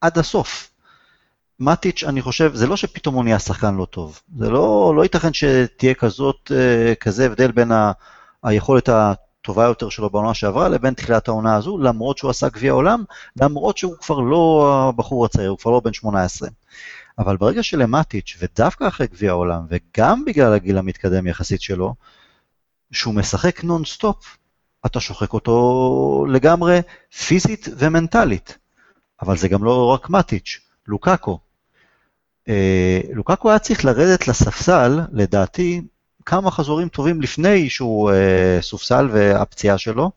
[0.00, 0.70] עד הסוף.
[1.60, 4.20] מטיץ', אני חושב, זה לא שפתאום הוא נהיה שחקן לא טוב.
[4.38, 7.92] זה לא, לא ייתכן שתהיה כזאת, אה, כזה הבדל בין ה,
[8.42, 13.04] היכולת הטובה יותר שלו בעונה שעברה לבין תחילת העונה הזו, למרות שהוא עשה גביע עולם,
[13.40, 16.48] למרות שהוא כבר לא הבחור הצעיר, הוא כבר לא בן 18.
[17.18, 21.94] אבל ברגע שלמטיץ', ודווקא אחרי גביע העולם, וגם בגלל הגיל המתקדם יחסית שלו,
[22.92, 24.36] שהוא משחק נונסטופ,
[24.86, 26.80] אתה שוחק אותו לגמרי
[27.26, 28.58] פיזית ומנטלית.
[29.22, 31.38] אבל זה גם לא רק מטיץ', לוקאקו.
[32.48, 35.82] אה, לוקאקו היה צריך לרדת לספסל, לדעתי,
[36.28, 40.10] כמה מחזורים טובים לפני שהוא אה, סופסל והפציעה שלו,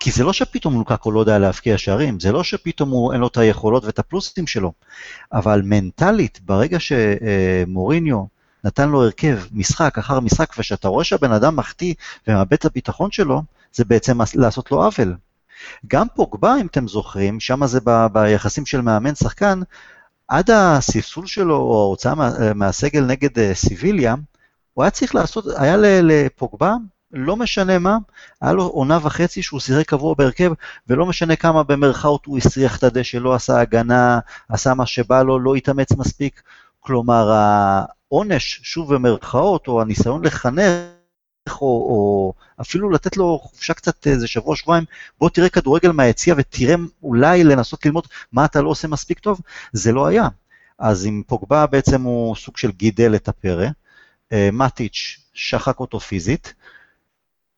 [0.00, 3.26] כי זה לא שפתאום לוקאקו לא יודע להבקיע שערים, זה לא שפתאום הוא אין לו
[3.26, 4.72] את היכולות ואת הפלוסים שלו,
[5.32, 8.24] אבל מנטלית, ברגע שמוריניו
[8.64, 11.94] נתן לו הרכב משחק אחר משחק, ושאתה רואה שהבן אדם מחטיא
[12.28, 15.16] ומאבד את הביטחון שלו, זה בעצם לעשות לו עוול.
[15.86, 19.60] גם פוגבה, אם אתם זוכרים, שם זה ב, ביחסים של מאמן שחקן,
[20.28, 24.14] עד הספסול שלו או ההוצאה מה, מהסגל נגד uh, סיביליה,
[24.74, 26.74] הוא היה צריך לעשות, היה לפוגבה,
[27.12, 27.98] לא משנה מה,
[28.40, 30.52] היה לו עונה וחצי שהוא שיחק קבוע בהרכב,
[30.86, 35.38] ולא משנה כמה במרכאות הוא הסריח את הדשא, לא עשה הגנה, עשה מה שבא לו,
[35.38, 36.42] לא התאמץ מספיק.
[36.80, 40.92] כלומר, העונש, שוב במרכאות, או הניסיון לחנך,
[41.48, 44.84] או, או אפילו לתת לו חופשה קצת איזה שבוע, שבועיים,
[45.18, 49.40] בוא תראה כדורגל מהיציע ותראה אולי לנסות ללמוד מה אתה לא עושה מספיק טוב,
[49.72, 50.28] זה לא היה.
[50.78, 53.66] אז עם פוגבה בעצם הוא סוג של גידל את הפרא,
[54.32, 56.54] אה, מטיץ' שחק אותו פיזית,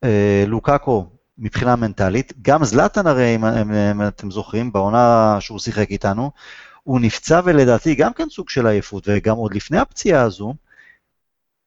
[0.05, 1.07] אה, לוקאקו
[1.39, 6.31] מבחינה מנטלית, גם זלאטן הרי, אם, אם, אתם זוכרים, בעונה שהוא שיחק איתנו,
[6.83, 10.55] הוא נפצע ולדעתי גם כן סוג של עייפות, וגם עוד לפני הפציעה הזו,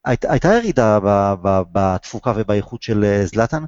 [0.07, 0.99] היית, הייתה ירידה
[1.71, 3.63] בתפוקה ובאיכות של אה, זלאטן.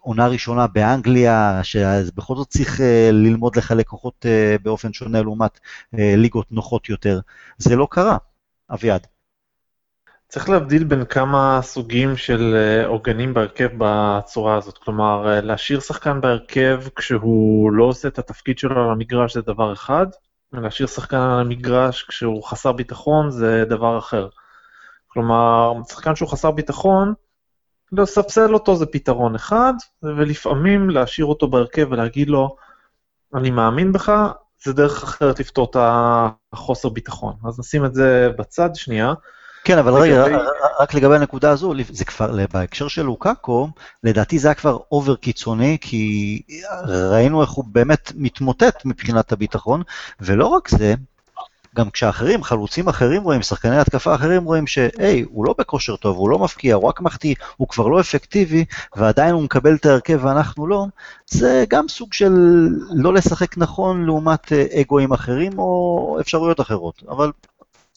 [0.00, 5.60] עונה ראשונה באנגליה, שבכל זאת צריך אה, ללמוד לחלק כוחות אה, באופן שונה לעומת
[5.92, 7.20] ליגות נוחות יותר.
[7.58, 8.16] זה לא קרה,
[8.70, 9.06] אביעד.
[10.28, 14.78] צריך להבדיל בין כמה סוגים של עוגנים בהרכב בצורה הזאת.
[14.78, 20.06] כלומר, להשאיר שחקן בהרכב כשהוא לא עושה את התפקיד שלו על המגרש זה דבר אחד,
[20.52, 24.28] להשאיר שחקן על המגרש כשהוא חסר ביטחון זה דבר אחר.
[25.06, 27.14] כלומר, שחקן שהוא חסר ביטחון,
[27.92, 32.56] לספסל אותו זה פתרון אחד, ולפעמים להשאיר אותו בהרכב ולהגיד לו,
[33.34, 34.12] אני מאמין בך,
[34.64, 35.76] זה דרך אחרת לפתור את
[36.52, 37.34] החוסר ביטחון.
[37.48, 39.14] אז נשים את זה בצד שנייה.
[39.66, 40.24] כן, אבל רגע.
[40.80, 43.68] רק לגבי הנקודה הזו, זה כבר, בהקשר של לוקאקו,
[44.04, 46.42] לדעתי זה היה כבר אובר קיצוני, כי
[46.84, 49.82] ראינו איך הוא באמת מתמוטט מבחינת הביטחון,
[50.20, 50.94] ולא רק זה,
[51.76, 56.30] גם כשאחרים, חלוצים אחרים רואים, שחקני התקפה אחרים רואים שהי, הוא לא בכושר טוב, הוא
[56.30, 58.64] לא מפקיע, הוא רק מחטיא, הוא כבר לא אפקטיבי,
[58.96, 60.86] ועדיין הוא מקבל את ההרכב ואנחנו לא,
[61.30, 62.32] זה גם סוג של
[62.90, 67.02] לא לשחק נכון לעומת אה, אגואים אחרים או אפשרויות אחרות.
[67.08, 67.30] אבל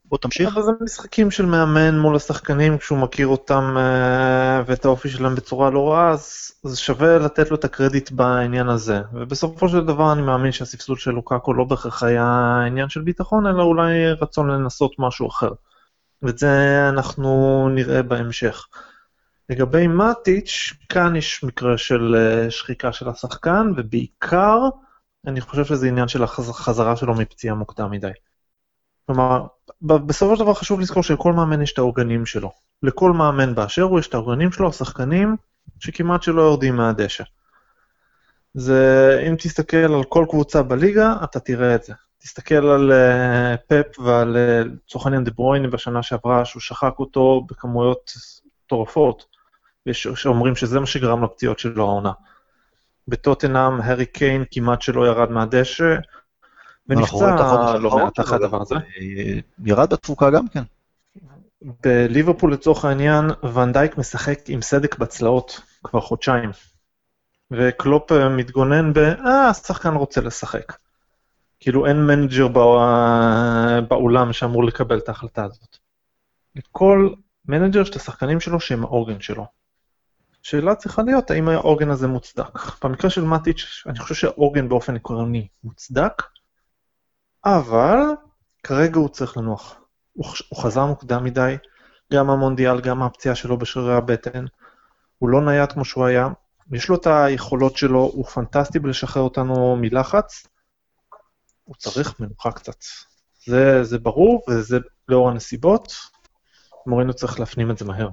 [0.10, 0.50] בוא תמשיך.
[0.54, 5.70] אבל זה משחקים של מאמן מול השחקנים כשהוא מכיר אותם uh, ואת האופי שלהם בצורה
[5.70, 9.02] לא רעה, אז, אז שווה לתת לו את הקרדיט בעניין הזה.
[9.14, 13.64] ובסופו של דבר אני מאמין שהספסול של לוקאקו לא בהכרח היה עניין של ביטחון, אלא
[13.64, 15.52] אולי רצון לנסות משהו אחר.
[16.22, 18.68] ואת זה אנחנו נראה בהמשך.
[19.50, 22.16] לגבי מאטיץ', כאן יש מקרה של
[22.48, 24.60] uh, שחיקה של השחקן, ובעיקר,
[25.28, 28.12] אני חושב שזה עניין של החזרה שלו מפציעה מוקדם מדי.
[29.10, 29.46] כלומר,
[29.82, 32.52] בסופו של דבר חשוב לזכור שלכל מאמן יש את העוגנים שלו.
[32.84, 35.36] לכל מאמן באשר הוא יש את העוגנים שלו, השחקנים,
[35.80, 37.24] שכמעט שלא יורדים מהדשא.
[38.54, 41.94] זה, אם תסתכל על כל קבוצה בליגה, אתה תראה את זה.
[42.18, 47.42] תסתכל על uh, פפ ועל, אה, לצורך העניין, דה ברויינה בשנה שעברה, שהוא שחק אותו
[47.50, 48.12] בכמויות
[48.66, 49.26] מטורפות.
[49.92, 52.12] שאומרים שזה מה שגרם לפציעות שלו העונה.
[53.08, 58.20] בטוטנאם, הארי קיין כמעט שלא ירד מהדשא, אנחנו רואים את החודש ונפצע לא האחרון מעט
[58.20, 58.76] אחרי שלו, הדבר הזה.
[58.76, 60.64] אה, ירד בתפוקה גם כן.
[61.84, 66.50] בליברפול לצורך העניין, ואן דייק משחק עם סדק בצלעות כבר חודשיים.
[67.52, 70.74] וקלופ אה, מתגונן ב, אה, השחקן רוצה לשחק.
[71.60, 75.78] כאילו אין מנג'ר בא- בעולם שאמור לקבל את ההחלטה הזאת.
[76.56, 77.10] לכל
[77.46, 79.46] מנג'ר יש את השחקנים שלו שהם העוגן שלו.
[80.46, 82.60] השאלה צריכה להיות האם העוגן הזה מוצדק.
[82.84, 86.24] במקרה של מטיץ', אני חושב שהעוגן באופן עקרוני מוצדק,
[87.46, 87.98] אבל
[88.64, 89.76] כרגע הוא צריך לנוח.
[90.14, 90.26] הוא,
[90.56, 91.56] חזר מוקדם מדי,
[92.14, 94.46] גם מהמונדיאל, גם מהפציעה שלו בשרירי הבטן.
[95.18, 96.28] הוא לא נייד כמו שהוא היה,
[96.72, 100.48] יש לו את היכולות שלו, הוא פנטסטי בלשחרר אותנו מלחץ.
[101.64, 102.76] הוא צריך מנוחה קצת.
[103.46, 105.94] זה, זה ברור, וזה לאור הנסיבות.
[106.88, 108.10] מורינו צריך להפנים את זה מהר.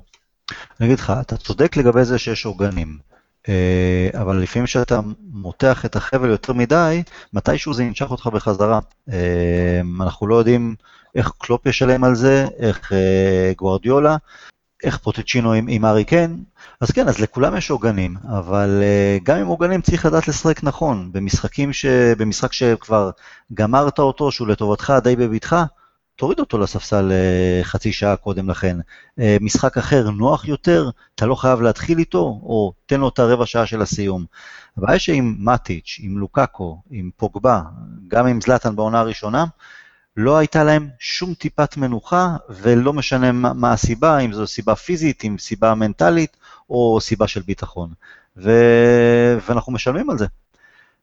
[0.81, 3.16] אני אגיד לך, אתה צודק לגבי זה שיש עוגנים, אה,
[4.15, 5.01] אבל לפעמים כשאתה
[5.33, 8.79] מותח את החבל יותר מדי, מתישהו זה ינשך אותך בחזרה.
[9.13, 10.75] אה, אנחנו לא יודעים
[11.15, 14.17] איך קלופ ישלם על זה, איך אה, גוורדיולה,
[14.85, 16.45] איך פוטצ'ינו עם, עם ארי קיין.
[16.81, 21.13] אז כן, אז לכולם יש עוגנים, אבל אה, גם עם עוגנים צריך לדעת לשחק נכון.
[21.13, 21.87] במשחקים ש...
[22.19, 23.11] במשחק שכבר
[23.55, 25.65] גמרת אותו, שהוא לטובתך די בבטחה,
[26.17, 28.77] תוריד אותו לספסל אה, חצי שעה קודם לכן.
[29.19, 33.47] אה, משחק אחר נוח יותר, אתה לא חייב להתחיל איתו, או תן לו את הרבע
[33.47, 34.25] שעה של הסיום.
[34.77, 37.63] הבעיה שעם מטיץ', עם לוקאקו, עם פוגבה,
[38.09, 39.45] גם עם זלאטן בעונה הראשונה,
[40.17, 45.37] לא הייתה להם שום טיפת מנוחה, ולא משנה מה, הסיבה, אם זו סיבה פיזית, אם
[45.39, 46.37] סיבה מנטלית,
[46.71, 47.91] או סיבה של ביטחון.
[48.37, 48.51] ו...
[49.49, 50.27] ואנחנו משלמים על זה.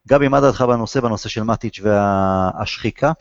[0.08, 3.08] גבי, מה דעתך בנושא, בנושא של מטיץ' והשחיקה?
[3.08, 3.14] אה,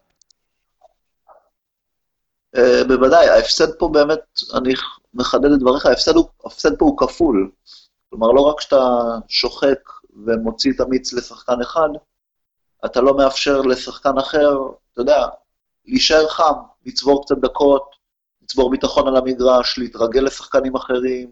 [2.89, 4.21] בוודאי, ההפסד פה באמת,
[4.55, 4.75] אני
[5.15, 7.51] מחדד את דבריך, ההפסד, הוא, ההפסד פה הוא כפול.
[8.11, 9.79] כלומר, לא רק שאתה שוחק
[10.27, 11.89] ומוציא את המיץ לשחקן אחד,
[12.85, 14.57] אתה לא מאפשר לשחקן אחר,
[14.93, 15.27] אתה יודע,
[15.87, 16.53] להישאר חם,
[16.87, 17.97] לצבור קצת דקות,
[18.43, 21.31] לצבור ביטחון על המגרש, להתרגל לשחקנים אחרים,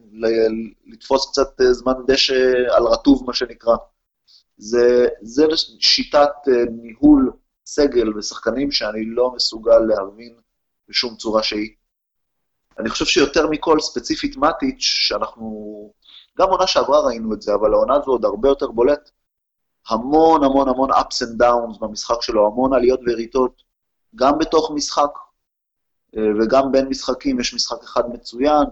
[0.86, 3.76] לתפוס קצת אה, זמן דשא על רטוב, מה שנקרא.
[4.56, 5.46] זה, זה
[5.80, 7.32] שיטת אה, ניהול
[7.66, 10.34] סגל ושחקנים שאני לא מסוגל להבין
[10.90, 11.70] בשום צורה שהיא.
[12.78, 15.92] אני חושב שיותר מכל, ספציפית מטיץ', שאנחנו,
[16.38, 19.10] גם עונה שעברה ראינו את זה, אבל העונה הזו עוד הרבה יותר בולט,
[19.88, 23.62] המון המון המון ups and downs במשחק שלו, המון עליות וירידות,
[24.14, 25.10] גם בתוך משחק
[26.16, 28.64] אה, וגם בין משחקים, יש משחק אחד מצוין,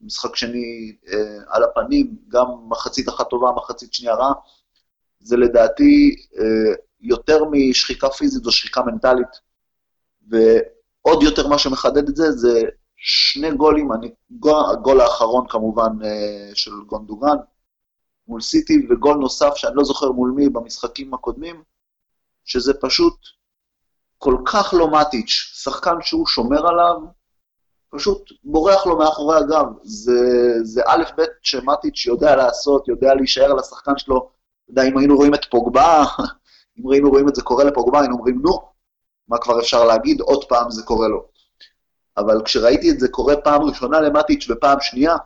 [0.00, 4.32] משחק שני אה, על הפנים, גם מחצית אחת טובה, מחצית שנייה רעה.
[5.20, 9.52] זה לדעתי אה, יותר משחיקה פיזית, זו שחיקה מנטלית.
[11.04, 12.60] ועוד יותר מה שמחדד את זה, זה
[12.96, 17.36] שני גולים, אני, גול, הגול האחרון כמובן אה, של גונדוגן
[18.28, 21.62] מול סיטי, וגול נוסף שאני לא זוכר מול מי במשחקים הקודמים,
[22.44, 23.14] שזה פשוט
[24.18, 26.96] כל כך לא מטיץ', שחקן שהוא שומר עליו,
[27.90, 29.66] פשוט בורח לו מאחורי הגב.
[29.82, 30.12] זה,
[30.62, 34.30] זה א' ב' שמטיץ' יודע לעשות, יודע להישאר על השחקן שלו.
[34.64, 36.04] אתה יודע, אם היינו רואים את פוגבה,
[36.78, 38.71] אם היינו רואים את זה קורה לפוגבה, היינו אומרים, נו,
[39.32, 41.28] מה כבר אפשר להגיד, עוד פעם זה קורה לו.
[42.16, 45.16] אבל כשראיתי את זה קורה פעם ראשונה למטיץ' ופעם שנייה,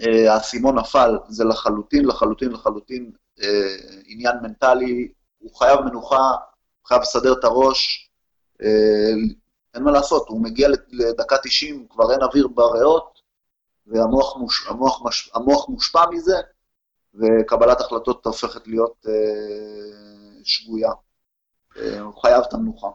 [0.00, 1.18] אה, האסימון נפל.
[1.28, 3.76] זה לחלוטין, לחלוטין, לחלוטין אה,
[4.06, 6.30] עניין מנטלי, הוא חייב מנוחה,
[6.80, 8.10] הוא חייב לסדר את הראש,
[8.62, 9.14] אה,
[9.74, 13.20] אין מה לעשות, הוא מגיע לדקה 90, כבר אין אוויר בריאות,
[13.86, 16.36] והמוח מוש, המוח מש, המוח מושפע מזה,
[17.14, 19.12] וקבלת החלטות הופכת להיות אה,
[20.44, 20.90] שגויה.
[21.76, 22.88] אה, הוא חייב את המנוחה.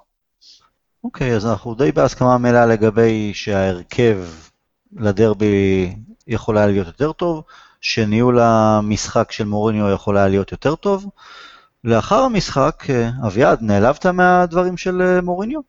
[1.04, 4.18] אוקיי, אז אנחנו די בהסכמה מלאה לגבי שההרכב
[4.94, 5.96] לדרבי
[6.28, 7.44] יכול היה להיות יותר טוב,
[7.82, 11.10] שניהול המשחק של מוריניו יכול היה להיות יותר טוב.
[11.84, 15.60] לאחר המשחק, אה, אביעד, נעלבת מהדברים של אה, מוריניו?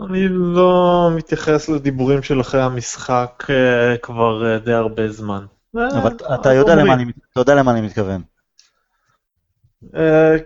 [0.00, 5.46] אני לא מתייחס לדיבורים של אחרי המשחק אה, כבר די הרבה זמן.
[5.74, 6.74] אבל אתה יודע.
[6.74, 8.22] למה אני- אתה יודע למה אני מתכוון.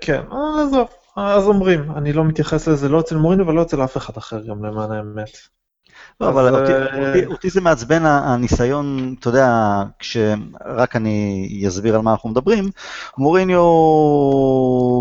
[0.01, 0.22] כן,
[0.66, 4.41] עזוב, אז אומרים, אני לא מתייחס לזה לא אצל מורינו ולא אצל אף אחד אחר
[4.41, 5.31] גם למען האמת.
[6.21, 12.01] לא, אבל אותי, אה, אותי, אותי זה מעצבן הניסיון, אתה יודע, כשרק אני אסביר על
[12.01, 12.71] מה אנחנו מדברים,
[13.19, 13.63] מוריניו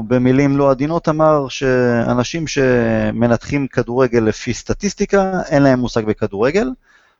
[0.08, 6.69] במילים לא עדינות אמר שאנשים שמנתחים כדורגל לפי סטטיסטיקה, אין להם מושג בכדורגל.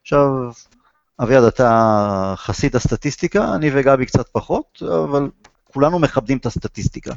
[0.02, 0.28] עכשיו,
[1.20, 5.30] אביעד, אתה חסיד הסטטיסטיקה, אני וגבי קצת פחות, אבל
[5.74, 7.14] כולנו מכבדים את הסטטיסטיקה.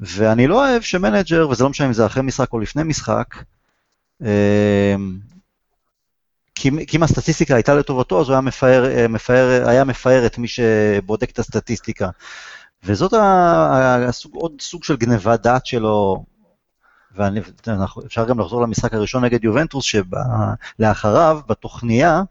[0.00, 3.34] ואני לא אוהב שמנג'ר, וזה לא משנה אם זה אחרי משחק או לפני משחק,
[4.22, 4.94] אה,
[6.54, 10.48] כי אם- הסטטיסטיקה הייתה לטובתו, אז הוא היה מפאר, אה, מפאר, היה מפאר את מי
[10.48, 12.08] שבודק את הסטטיסטיקה.
[12.84, 13.12] וזאת
[14.08, 16.24] הסוג, עוד סוג של גניבת דעת שלו,
[17.14, 19.84] ואפשר גם לחזור למשחק הראשון נגד יובנטוס,
[20.78, 22.22] שלאחריו, בתוכניה,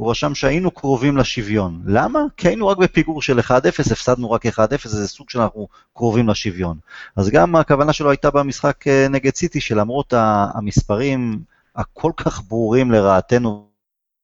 [0.00, 1.82] הוא רשם שהיינו קרובים לשוויון.
[1.86, 2.20] למה?
[2.36, 3.52] כי היינו רק בפיגור של 1-0,
[3.92, 6.78] הפסדנו רק 1-0, זה סוג שאנחנו קרובים לשוויון.
[7.16, 11.38] אז גם הכוונה שלו הייתה במשחק אה, נגד סיטי, שלמרות המספרים
[11.76, 13.68] הכל כך ברורים לרעתנו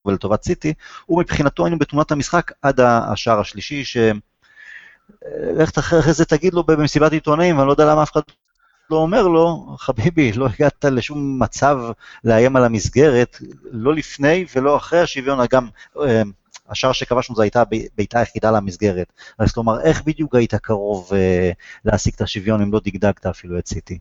[0.06, 0.74] ולטובת סיטי,
[1.06, 3.96] הוא מבחינתו היינו בתמונת המשחק עד השער השלישי, ש...
[3.96, 4.12] אה,
[5.56, 8.20] לך אחרי זה תגיד לו במסיבת עיתונאים, ואני לא יודע למה אף אחד
[8.90, 11.78] לא אומר לו, חביבי, לא הגעת לשום מצב
[12.24, 13.36] לאיים על המסגרת,
[13.70, 15.68] לא לפני ולא אחרי השוויון, גם
[16.00, 16.22] אה,
[16.68, 17.62] השער שכבשנו זו הייתה
[17.96, 19.12] בעיטה היחידה למסגרת.
[19.38, 21.50] אז כלומר, איך בדיוק היית קרוב אה,
[21.84, 23.98] להשיג את השוויון אם לא דגדגת אפילו את סיטי?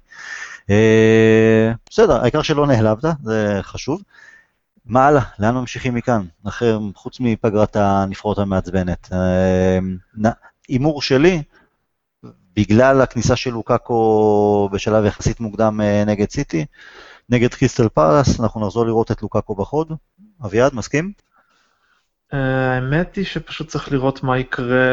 [0.69, 4.01] אה, בסדר, העיקר שלא נעלבת, זה חשוב.
[4.85, 5.21] מה הלאה?
[5.39, 6.21] לאן ממשיכים מכאן?
[6.47, 9.09] אחר, חוץ מפגרת הנבחרות המעצבנת.
[9.13, 10.31] אה,
[10.67, 11.43] הימור שלי,
[12.55, 16.65] בגלל הכניסה של לוקאקו בשלב יחסית מוקדם אה, נגד סיטי,
[17.29, 19.91] נגד קריסטל פארס, אנחנו נחזור לראות את לוקאקו בחוד.
[20.45, 21.11] אביעד, מסכים?
[22.33, 24.85] אה, האמת היא שפשוט צריך לראות מה יקרה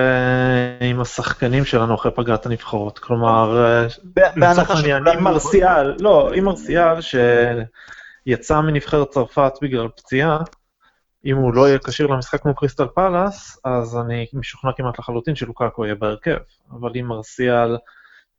[0.80, 2.98] עם השחקנים שלנו אחרי פגרת הנבחרות.
[2.98, 10.38] כלומר, אה, בהנחה לצורך העניין, אם מרסיאל, לא, אם מרסיאל שיצא מנבחרת צרפת בגלל פציעה,
[11.24, 15.84] אם הוא לא יהיה כשיר למשחק כמו קריסטל פאלאס, אז אני משוכנע כמעט לחלוטין שלוקאקו
[15.84, 16.36] יהיה בהרכב.
[16.70, 17.76] אבל אם מרסיאל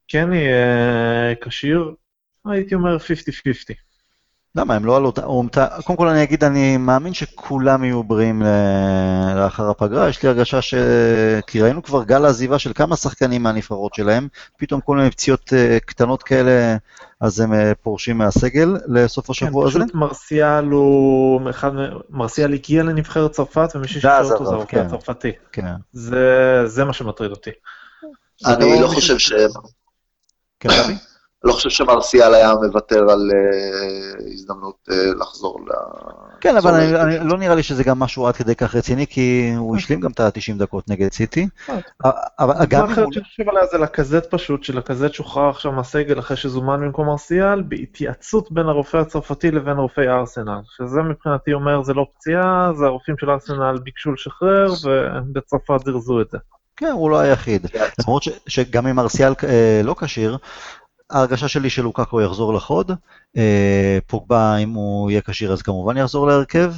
[0.07, 1.95] כן יהיה כשיר,
[2.45, 3.92] הייתי אומר 50-50.
[4.55, 5.23] למה, הם לא על אותה...
[5.25, 10.09] אותה- קודם כל אני אגיד, אני מאמין שכולם יהיו בריאים ל- לאחר הפגרה.
[10.09, 10.73] יש לי הרגשה ש...
[11.47, 15.77] כי ראינו כבר גל עזיבה של כמה שחקנים מהנבחרות שלהם, פתאום כל מיני פציעות אה,
[15.85, 16.75] קטנות כאלה,
[17.21, 19.79] אז הם אה, פורשים מהסגל לסוף השבוע הזה.
[19.79, 21.41] כן, פשוט מרסיאל הוא,
[22.09, 24.85] מרסיאל הגיע לנבחרת צרפת ומי ששחרר אותו זה הרופא כן.
[24.85, 25.31] הצרפתי.
[25.51, 26.23] כן, זה,
[26.65, 27.51] זה מה שמטריד אותי.
[28.45, 29.33] אני לא מישהו- חושב ש...
[30.59, 30.69] כן,
[31.43, 35.71] לא חושב שמרסיאל היה מוותר על אה, הזדמנות אה, לחזור ל...
[36.41, 37.01] כן, אבל אני.
[37.01, 40.11] אני, לא נראה לי שזה גם משהו עד כדי כך רציני, כי הוא השלים גם
[40.11, 41.47] את ה-90 דקות נגד סיטי.
[42.39, 43.11] אבל גם הדבר.
[43.11, 48.51] שאני חושב עליה זה לקזט פשוט, שלקזט שוחרר עכשיו מהסגל אחרי שזומן במקום מרסיאל, בהתייעצות
[48.51, 50.59] בין הרופא הצרפתי לבין רופאי ארסנל.
[50.77, 56.29] שזה מבחינתי אומר זה לא פציעה, זה הרופאים של ארסנל ביקשו לשחרר, ובצרפת זירזו את
[56.31, 56.37] זה.
[56.77, 57.67] כן, הוא לא היחיד.
[57.99, 60.37] למרות ש, שגם אם ארסיאל אה, לא כשיר,
[61.09, 62.91] ההרגשה שלי שלוקקו יחזור לחוד,
[63.37, 66.73] אה, פוגבה אם הוא יהיה כשיר אז כמובן יחזור להרכב,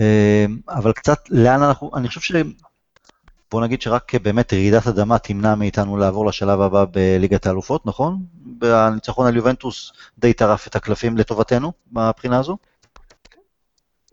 [0.00, 2.32] אה, אבל קצת לאן אנחנו, אני חושב ש...
[3.50, 8.18] בוא נגיד שרק באמת רעידת אדמה תמנע מאיתנו לעבור לשלב הבא בליגת האלופות, נכון?
[8.62, 12.56] הניצחון על יובנטוס די טרף את הקלפים לטובתנו מהבחינה הזו.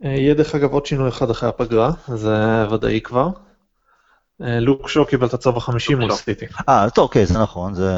[0.04, 3.30] אה, יהיה דרך אגב עוד שינוי אחד אחרי הפגרה, זה ודאי כבר.
[4.40, 6.16] לוק שו קיבל את הצו החמישי מול שו.
[6.16, 6.46] סיטי.
[6.70, 7.92] אה, טוב, אוקיי, זה נכון, זה...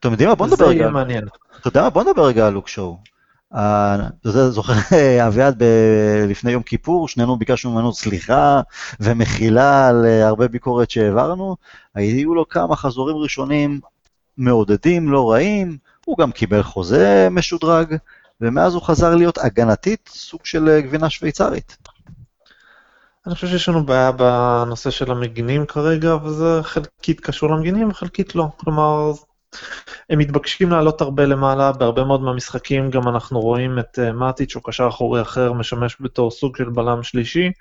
[0.00, 0.34] אתם יודעים מה?
[0.34, 0.80] בוא נדבר זה רגע.
[0.80, 1.24] יהיה מעניין.
[1.60, 1.90] אתה יודע מה?
[1.90, 2.98] בוא נדבר רגע על לוק שואו.
[3.54, 4.72] אה, אתה זוכר,
[5.26, 8.60] אביעד, ב- לפני יום כיפור, שנינו ביקשנו ממנו סליחה
[9.00, 11.56] ומחילה על אה, הרבה ביקורת שהעברנו.
[11.94, 13.80] היו לו כמה חזורים ראשונים
[14.36, 17.96] מעודדים, לא רעים, הוא גם קיבל חוזה משודרג,
[18.40, 21.76] ומאז הוא חזר להיות הגנתית, סוג של אה, גבינה שוויצרית.
[23.26, 28.48] אני חושב שיש לנו בעיה בנושא של המגינים כרגע, וזה חלקית קשור למגינים וחלקית לא.
[28.56, 29.12] כלומר,
[30.10, 34.60] הם מתבקשים לעלות הרבה למעלה, בהרבה מאוד מהמשחקים גם אנחנו רואים את uh, מאטיץ' או
[34.60, 37.52] קשר אחורי אחר משמש בתור סוג של בלם שלישי,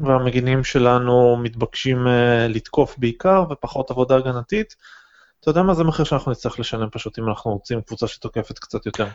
[0.00, 2.10] והמגינים שלנו מתבקשים uh,
[2.48, 4.76] לתקוף בעיקר ופחות עבודה הגנתית.
[5.40, 8.86] אתה יודע מה זה מחיר שאנחנו נצטרך לשלם פשוט אם אנחנו רוצים קבוצה שתוקפת קצת
[8.86, 9.06] יותר.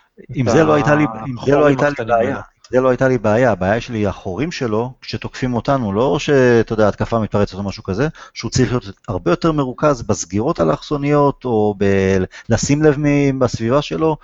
[0.41, 1.06] את זה לא הייתה לי,
[1.45, 2.41] זה לא הייתה לי הקטנים בעיה.
[2.71, 6.87] זה לא הייתה לי בעיה, הבעיה שלי היא החורים שלו, כשתוקפים אותנו, לא שאתה יודע,
[6.87, 12.23] התקפה מתפרצת או משהו כזה, שהוא צריך להיות הרבה יותר מרוכז בסגירות האלכסוניות, או ב-
[12.50, 12.96] לשים לב
[13.39, 14.17] בסביבה שלו.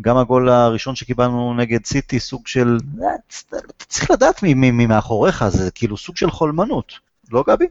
[0.00, 3.08] גם הגול הראשון שקיבלנו נגד סיטי, סוג של, אה,
[3.48, 6.92] אתה צריך לדעת מי- מי מי מאחוריך, זה כאילו סוג של חולמנות,
[7.32, 7.66] לא גבי?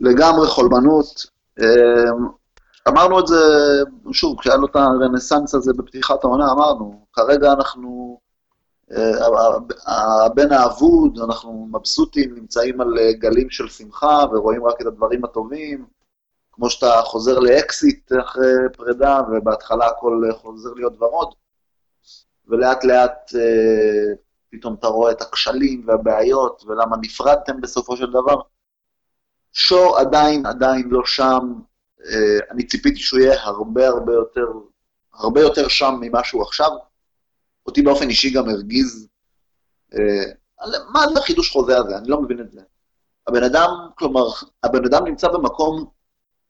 [0.00, 1.26] לגמרי חולמנות.
[2.88, 3.36] אמ, אמרנו את זה,
[4.12, 8.18] שוב, כשהיה לו את הרנסאנס הזה בפתיחת העונה, אמרנו, כרגע אנחנו
[8.92, 15.24] אה, הבן האבוד, אנחנו מבסוטים, נמצאים על אה, גלים של שמחה ורואים רק את הדברים
[15.24, 15.86] הטובים,
[16.52, 21.34] כמו שאתה חוזר לאקזיט אחרי פרידה, ובהתחלה הכל חוזר להיות ורוד,
[22.48, 24.14] ולאט לאט אה,
[24.50, 28.40] פתאום אתה רואה את הכשלים והבעיות, ולמה נפרדתם בסופו של דבר.
[29.52, 31.52] שור עדיין, עדיין לא שם,
[32.50, 34.46] אני ציפיתי שהוא יהיה הרבה הרבה יותר,
[35.14, 36.70] הרבה יותר שם ממה שהוא עכשיו.
[37.66, 39.08] אותי באופן אישי גם הרגיז,
[39.94, 40.32] אה,
[40.92, 41.98] מה זה החידוש חוזה הזה?
[41.98, 42.60] אני לא מבין את זה.
[43.26, 44.26] הבן אדם, כלומר,
[44.62, 45.84] הבן אדם נמצא במקום,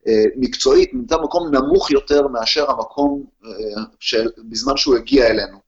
[0.06, 3.50] אה, מקצועית, נמצא במקום נמוך יותר מאשר המקום אה,
[4.00, 5.58] של, בזמן שהוא הגיע אלינו.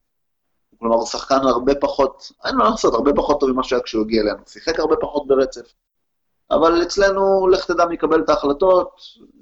[0.78, 4.22] כלומר, הוא שחקן הרבה פחות, אין מה לעשות, הרבה פחות טוב ממה שהיה כשהוא הגיע
[4.22, 4.39] אלינו.
[4.47, 5.72] שיחק הרבה פחות ברצף.
[6.51, 9.01] אבל אצלנו, לך תדע מי יקבל את ההחלטות,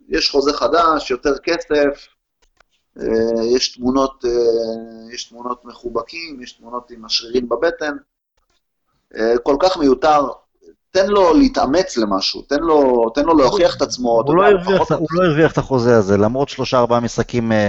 [0.09, 2.07] יש חוזה חדש, יותר כסף,
[3.01, 7.97] אה, יש תמונות, אה, יש תמונות מחובקים, יש תמונות עם השרירים בבטן.
[9.17, 10.29] אה, כל כך מיותר,
[10.91, 14.23] תן לו להתאמץ למשהו, תן לו, תן לו להוכיח את עצמו.
[14.27, 17.69] הוא, לא, הרוויח, הוא לא הרוויח את החוזה הזה, למרות שלושה ארבעה משחקים אה,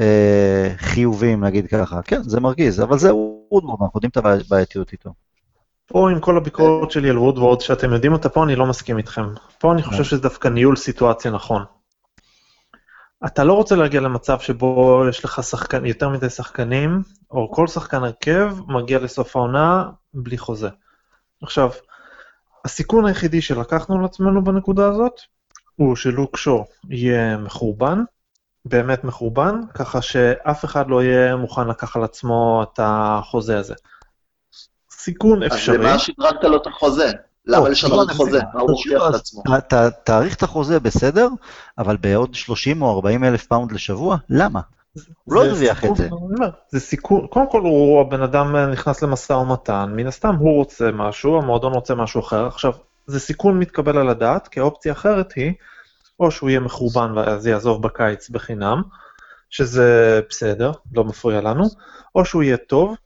[0.00, 2.02] אה, חיוביים, נגיד ככה.
[2.02, 5.10] כן, זה מרגיז, אבל זה וודוורד, אנחנו יודעים את הבעייתיות איתו.
[5.88, 9.26] פה עם כל הביקורת שלי על וודוורד, שאתם יודעים אותה, פה אני לא מסכים איתכם.
[9.58, 11.64] פה אני חושב שזה דווקא ניהול סיטואציה נכון.
[13.26, 18.04] אתה לא רוצה להגיע למצב שבו יש לך שחקן, יותר מדי שחקנים, או כל שחקן
[18.04, 20.68] הרכב מגיע לסוף העונה בלי חוזה.
[21.42, 21.70] עכשיו,
[22.64, 25.20] הסיכון היחידי שלקחנו לעצמנו בנקודה הזאת,
[25.76, 28.02] הוא שלוק שו יהיה מחורבן,
[28.64, 33.74] באמת מחורבן, ככה שאף אחד לא יהיה מוכן לקח על עצמו את החוזה הזה.
[35.08, 35.76] סיכון אפשרי.
[35.76, 37.12] אז למה שדרגת לו את החוזה?
[37.46, 38.40] למה לשנות חוזה?
[38.54, 39.42] מה הוא מוכיח את עצמו?
[40.04, 41.28] תאריך את החוזה בסדר,
[41.78, 44.16] אבל בעוד 30 או 40 אלף פאונד לשבוע?
[44.30, 44.60] למה?
[45.24, 46.08] הוא לא הרוויח את זה.
[46.70, 51.38] זה סיכון, קודם כל הוא, הבן אדם נכנס למשא ומתן, מן הסתם הוא רוצה משהו,
[51.38, 52.46] המועדון רוצה משהו אחר.
[52.46, 52.72] עכשיו,
[53.06, 55.52] זה סיכון מתקבל על הדעת, כי האופציה האחרת היא,
[56.20, 58.82] או שהוא יהיה מחורבן ואז יעזוב בקיץ בחינם,
[59.50, 61.64] שזה בסדר, לא מפריע לנו,
[62.14, 62.96] או שהוא יהיה טוב,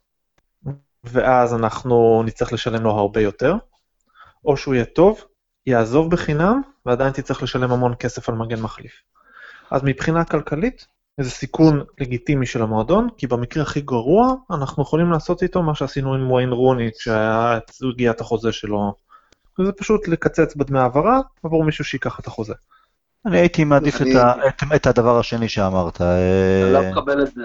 [1.04, 3.54] ואז אנחנו נצטרך לשלם לו הרבה יותר,
[4.44, 5.24] או שהוא יהיה טוב,
[5.66, 8.92] יעזוב בחינם, ועדיין תצטרך לשלם המון כסף על מגן מחליף.
[9.70, 10.86] אז מבחינה כלכלית,
[11.20, 16.14] זה סיכון לגיטימי של המועדון, כי במקרה הכי גרוע, אנחנו יכולים לעשות איתו מה שעשינו
[16.14, 18.94] עם וויין רוני כשהגיע את החוזה שלו.
[19.58, 22.54] וזה פשוט לקצץ בדמי העברה עבור מישהו שייקח את החוזה.
[23.26, 24.10] אני הייתי מעדיף אני...
[24.10, 26.00] את, ה, את, את הדבר השני שאמרת.
[26.00, 27.42] אני לא אה, מקבל את זה,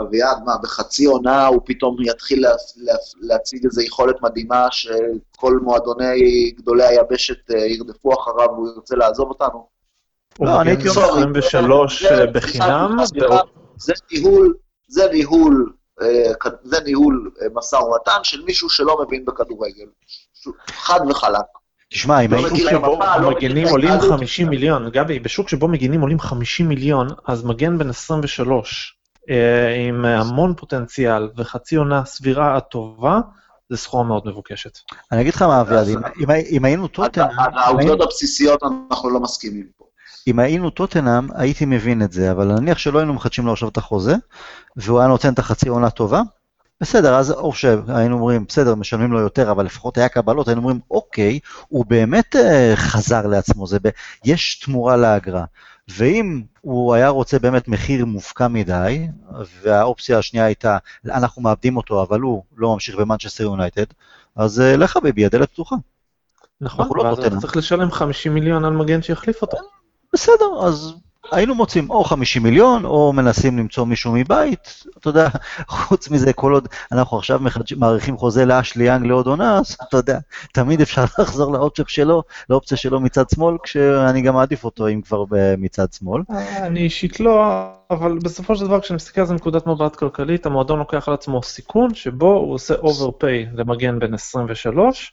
[0.00, 6.50] אביעד, מה, בחצי עונה הוא פתאום יתחיל לה, לה, להציג איזו יכולת מדהימה שכל מועדוני
[6.50, 9.68] גדולי היבשת אה, ירדפו אחריו והוא ירצה לעזוב אותנו?
[10.40, 12.96] לא, אני הייתי אומר 23 אה, בחינם.
[13.78, 14.54] זה ניהול,
[14.88, 15.72] זה ניהול,
[16.62, 19.86] זה ניהול משא ומתן של מישהו שלא מבין בכדורגל.
[20.68, 21.44] חד וחלק.
[21.88, 22.98] תשמע, אם בשוק שבו
[23.30, 28.96] מגנים עולים 50 מיליון, גבי, בשוק שבו מגנים עולים 50 מיליון, אז מגן בן 23,
[29.30, 33.20] אה, עם המון פוטנציאל וחצי עונה סבירה הטובה,
[33.70, 34.78] זה סחורה מאוד מבוקשת.
[35.12, 35.86] אני אגיד לך מה, אביעד,
[36.50, 37.38] אם היינו טוטנאם...
[37.38, 39.84] העובדות הבסיסיות אנחנו לא מסכימים פה.
[40.26, 43.76] אם היינו טוטנאם, הייתי מבין את זה, אבל נניח שלא היינו מחדשים לו עכשיו את
[43.76, 44.14] החוזה,
[44.76, 46.22] והוא היה נותן את החצי עונה טובה,
[46.80, 50.80] בסדר, אז או שהיינו אומרים, בסדר, משלמים לו יותר, אבל לפחות היה קבלות, היינו אומרים,
[50.90, 53.88] אוקיי, הוא באמת אה, חזר לעצמו, זה ב...
[54.24, 55.44] יש תמורה לאגרה.
[55.88, 59.08] ואם הוא היה רוצה באמת מחיר מופקע מדי,
[59.62, 63.84] והאופציה השנייה הייתה, אנחנו מאבדים אותו, אבל הוא לא ממשיך במנצ'סטר יונייטד,
[64.36, 65.76] אז אה, לך ביבי, הדלת פתוחה.
[66.60, 69.56] נכון, לא ואז אתה צריך לשלם 50 מיליון על מגן שיחליף אותו.
[70.12, 70.94] בסדר, אז
[71.32, 75.28] היינו מוצאים או 50 מיליון, או מנסים למצוא מישהו מבית, אתה יודע,
[75.68, 77.40] חוץ מזה, כל עוד אנחנו עכשיו
[77.76, 80.18] מאריכים חוזה לאשלי יאנג לעוד עונה, אז אתה יודע,
[80.52, 85.24] תמיד אפשר לחזור לאופציה שלו, לאופציה שלו מצד שמאל, כשאני גם מעדיף אותו אם כבר
[85.58, 86.22] מצד שמאל.
[86.56, 87.44] אני אישית לא,
[87.90, 91.42] אבל בסופו של דבר, כשאני מסתכל על זה מנקודת מבט כלכלית, המועדון לוקח על עצמו
[91.42, 95.12] סיכון, שבו הוא עושה overpay למגן בן 23,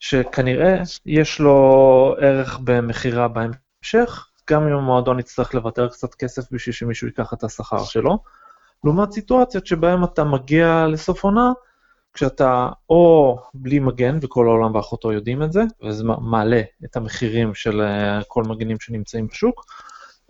[0.00, 7.06] שכנראה יש לו ערך במכירה בהמשך, גם אם המועדון יצטרך לוותר קצת כסף בשביל שמישהו
[7.06, 8.18] ייקח את השכר שלו.
[8.84, 11.52] לעומת סיטואציות שבהן אתה מגיע לסוף עונה,
[12.12, 17.80] כשאתה או בלי מגן, וכל העולם ואחותו יודעים את זה, וזה מעלה את המחירים של
[17.80, 19.64] אה, כל מגנים שנמצאים בשוק,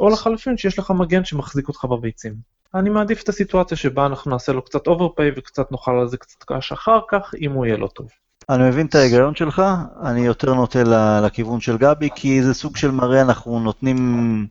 [0.00, 2.34] או לחלופין שיש לך מגן שמחזיק אותך בביצים.
[2.74, 6.44] אני מעדיף את הסיטואציה שבה אנחנו נעשה לו קצת overpay וקצת נאכל על זה קצת
[6.46, 8.08] קש אחר כך, אם הוא יהיה לא טוב.
[8.50, 9.62] אני מבין את ההיגיון שלך,
[10.04, 10.82] אני יותר נוטה
[11.22, 14.46] לכיוון של גבי, כי זה סוג של מראה, אנחנו נותנים,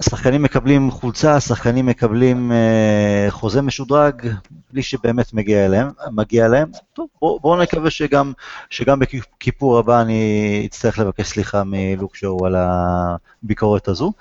[0.00, 4.28] השחקנים מקבלים חולצה, השחקנים מקבלים אה, חוזה משודרג,
[4.72, 6.68] בלי שבאמת מגיע אליהם, מגיע להם.
[6.92, 8.32] טוב, בואו, בוא נקווה שגם,
[8.70, 14.12] שגם בכיפור הבא אני אצטרך לבקש סליחה מלוק שואו על הביקורת הזו.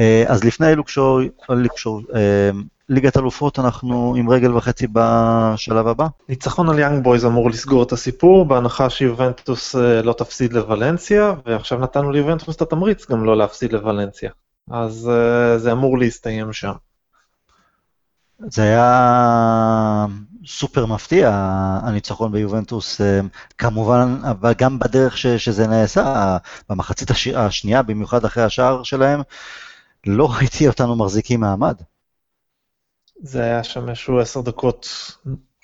[0.00, 2.50] אה, אז לפני לוק שואו, לוק שואו אה,
[2.88, 6.06] ליגת אלופות אנחנו עם רגל וחצי בשלב הבא.
[6.28, 11.78] ניצחון על Young Boys אמור לסגור את הסיפור, בהנחה שיובנטוס אה, לא תפסיד לוולנסיה, ועכשיו
[11.78, 14.30] נתנו ליובנטוס את התמריץ גם לא להפסיד לוולנסיה.
[14.70, 16.72] אז uh, זה אמור להסתיים שם.
[18.46, 20.06] זה היה
[20.46, 21.30] סופר מפתיע,
[21.82, 23.20] הניצחון ביובנטוס, אה,
[23.58, 26.36] כמובן, אבל גם בדרך ש, שזה נעשה,
[26.70, 29.20] במחצית הש, השנייה, במיוחד אחרי השער שלהם,
[30.06, 31.74] לא ראיתי אותנו מחזיקים מעמד.
[33.22, 34.88] זה היה שם איזשהו עשר דקות,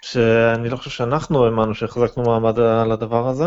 [0.02, 3.44] שאני לא חושב שאנחנו האמנו שהחזקנו מעמד על הדבר הזה.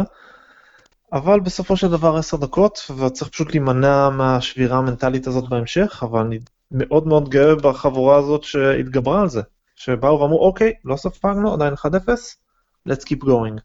[1.13, 6.39] אבל בסופו של דבר עשר דקות, וצריך פשוט להימנע מהשבירה המנטלית הזאת בהמשך, אבל אני
[6.71, 9.41] מאוד מאוד גאה בחבורה הזאת שהתגברה על זה.
[9.75, 11.77] שבאו ואמרו, אוקיי, לא ספגנו, עדיין 1-0,
[12.89, 13.61] let's keep going.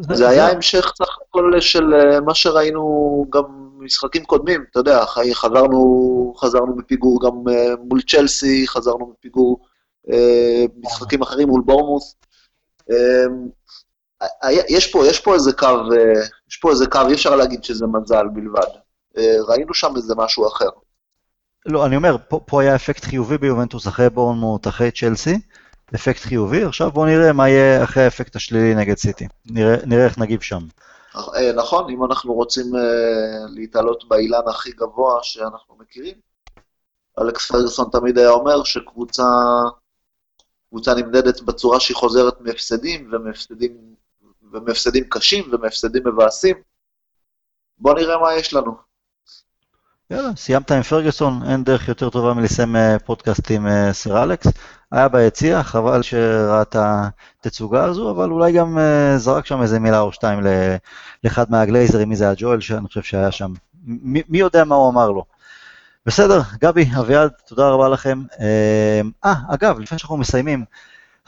[0.00, 3.42] זה היה המשך סך הכל של אה, מה שראינו גם
[3.78, 5.04] במשחקים קודמים, אתה יודע,
[5.34, 9.58] חזרנו, חזרנו מפיגור גם אה, מול צ'לסי, חזרנו מפיגור
[10.12, 12.16] אה, משחקים אחרים מול בורמוס.
[14.68, 17.86] יש פה, יש פה איזה קו, אה, יש פה איזה קו, אי אפשר להגיד שזה
[17.86, 18.66] מזל בלבד.
[19.18, 20.68] אה, ראינו שם איזה משהו אחר.
[21.66, 25.40] לא, אני אומר, פה, פה היה אפקט חיובי ביובנטוס אחרי בורנמוט, אחרי צ'לסי,
[25.94, 29.28] אפקט חיובי, עכשיו בואו נראה מה יהיה אחרי האפקט השלילי נגד סיטי.
[29.46, 30.62] נראה, נראה איך נגיב שם.
[31.16, 32.66] אה, נכון, אם אנחנו רוצים
[33.48, 36.14] להתעלות באילן הכי גבוה שאנחנו מכירים,
[37.20, 39.24] אלכס פרגוסון תמיד היה אומר שקבוצה
[40.68, 43.94] קבוצה נמדדת בצורה שהיא חוזרת מהפסדים, ומהפסדים
[44.52, 46.56] ומהפסדים קשים ומהפסדים מבאסים.
[47.78, 48.88] בוא נראה מה יש לנו.
[50.10, 54.46] יאללה, סיימת עם פרגוסון, אין דרך יותר טובה מלסיים אה, פודקאסט עם אה, סר אלכס.
[54.92, 60.00] היה ביציע, חבל שראה את התצוגה הזו, אבל אולי גם אה, זרק שם איזה מילה
[60.00, 60.40] או שתיים
[61.24, 63.52] לאחד מהגלייזרים, מי זה הג'ואל, שאני חושב שהיה שם.
[63.84, 65.24] מי, מי יודע מה הוא אמר לו.
[66.06, 68.22] בסדר, גבי, אביעד, תודה רבה לכם.
[68.40, 70.64] אה, אגב, לפני שאנחנו מסיימים,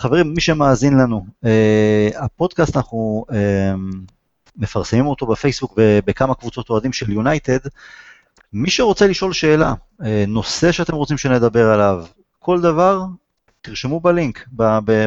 [0.01, 3.72] חברים, מי שמאזין לנו, אה, הפודקאסט אנחנו אה,
[4.57, 7.59] מפרסמים אותו בפייסבוק בכמה קבוצות אוהדים של יונייטד.
[8.53, 9.74] מי שרוצה לשאול שאלה,
[10.05, 12.05] אה, נושא שאתם רוצים שנדבר עליו,
[12.38, 13.03] כל דבר,
[13.62, 14.48] תרשמו בלינק,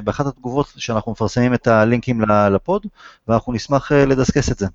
[0.03, 2.21] באחת התגובות שאנחנו מפרסמים את הלינקים
[2.51, 2.85] לפוד,
[3.27, 4.67] ואנחנו נשמח לדסקס את זה.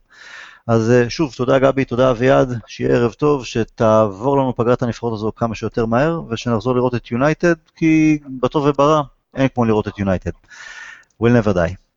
[0.67, 5.55] אז שוב, תודה גבי, תודה אביעד, שיהיה ערב טוב, שתעבור לנו פגרת הנבחרות הזו כמה
[5.55, 9.03] שיותר מהר, ושנחזור לראות את יונייטד, כי בטוב וברע,
[9.35, 10.31] אין כמו לראות את יונייטד.
[11.23, 11.88] will never die.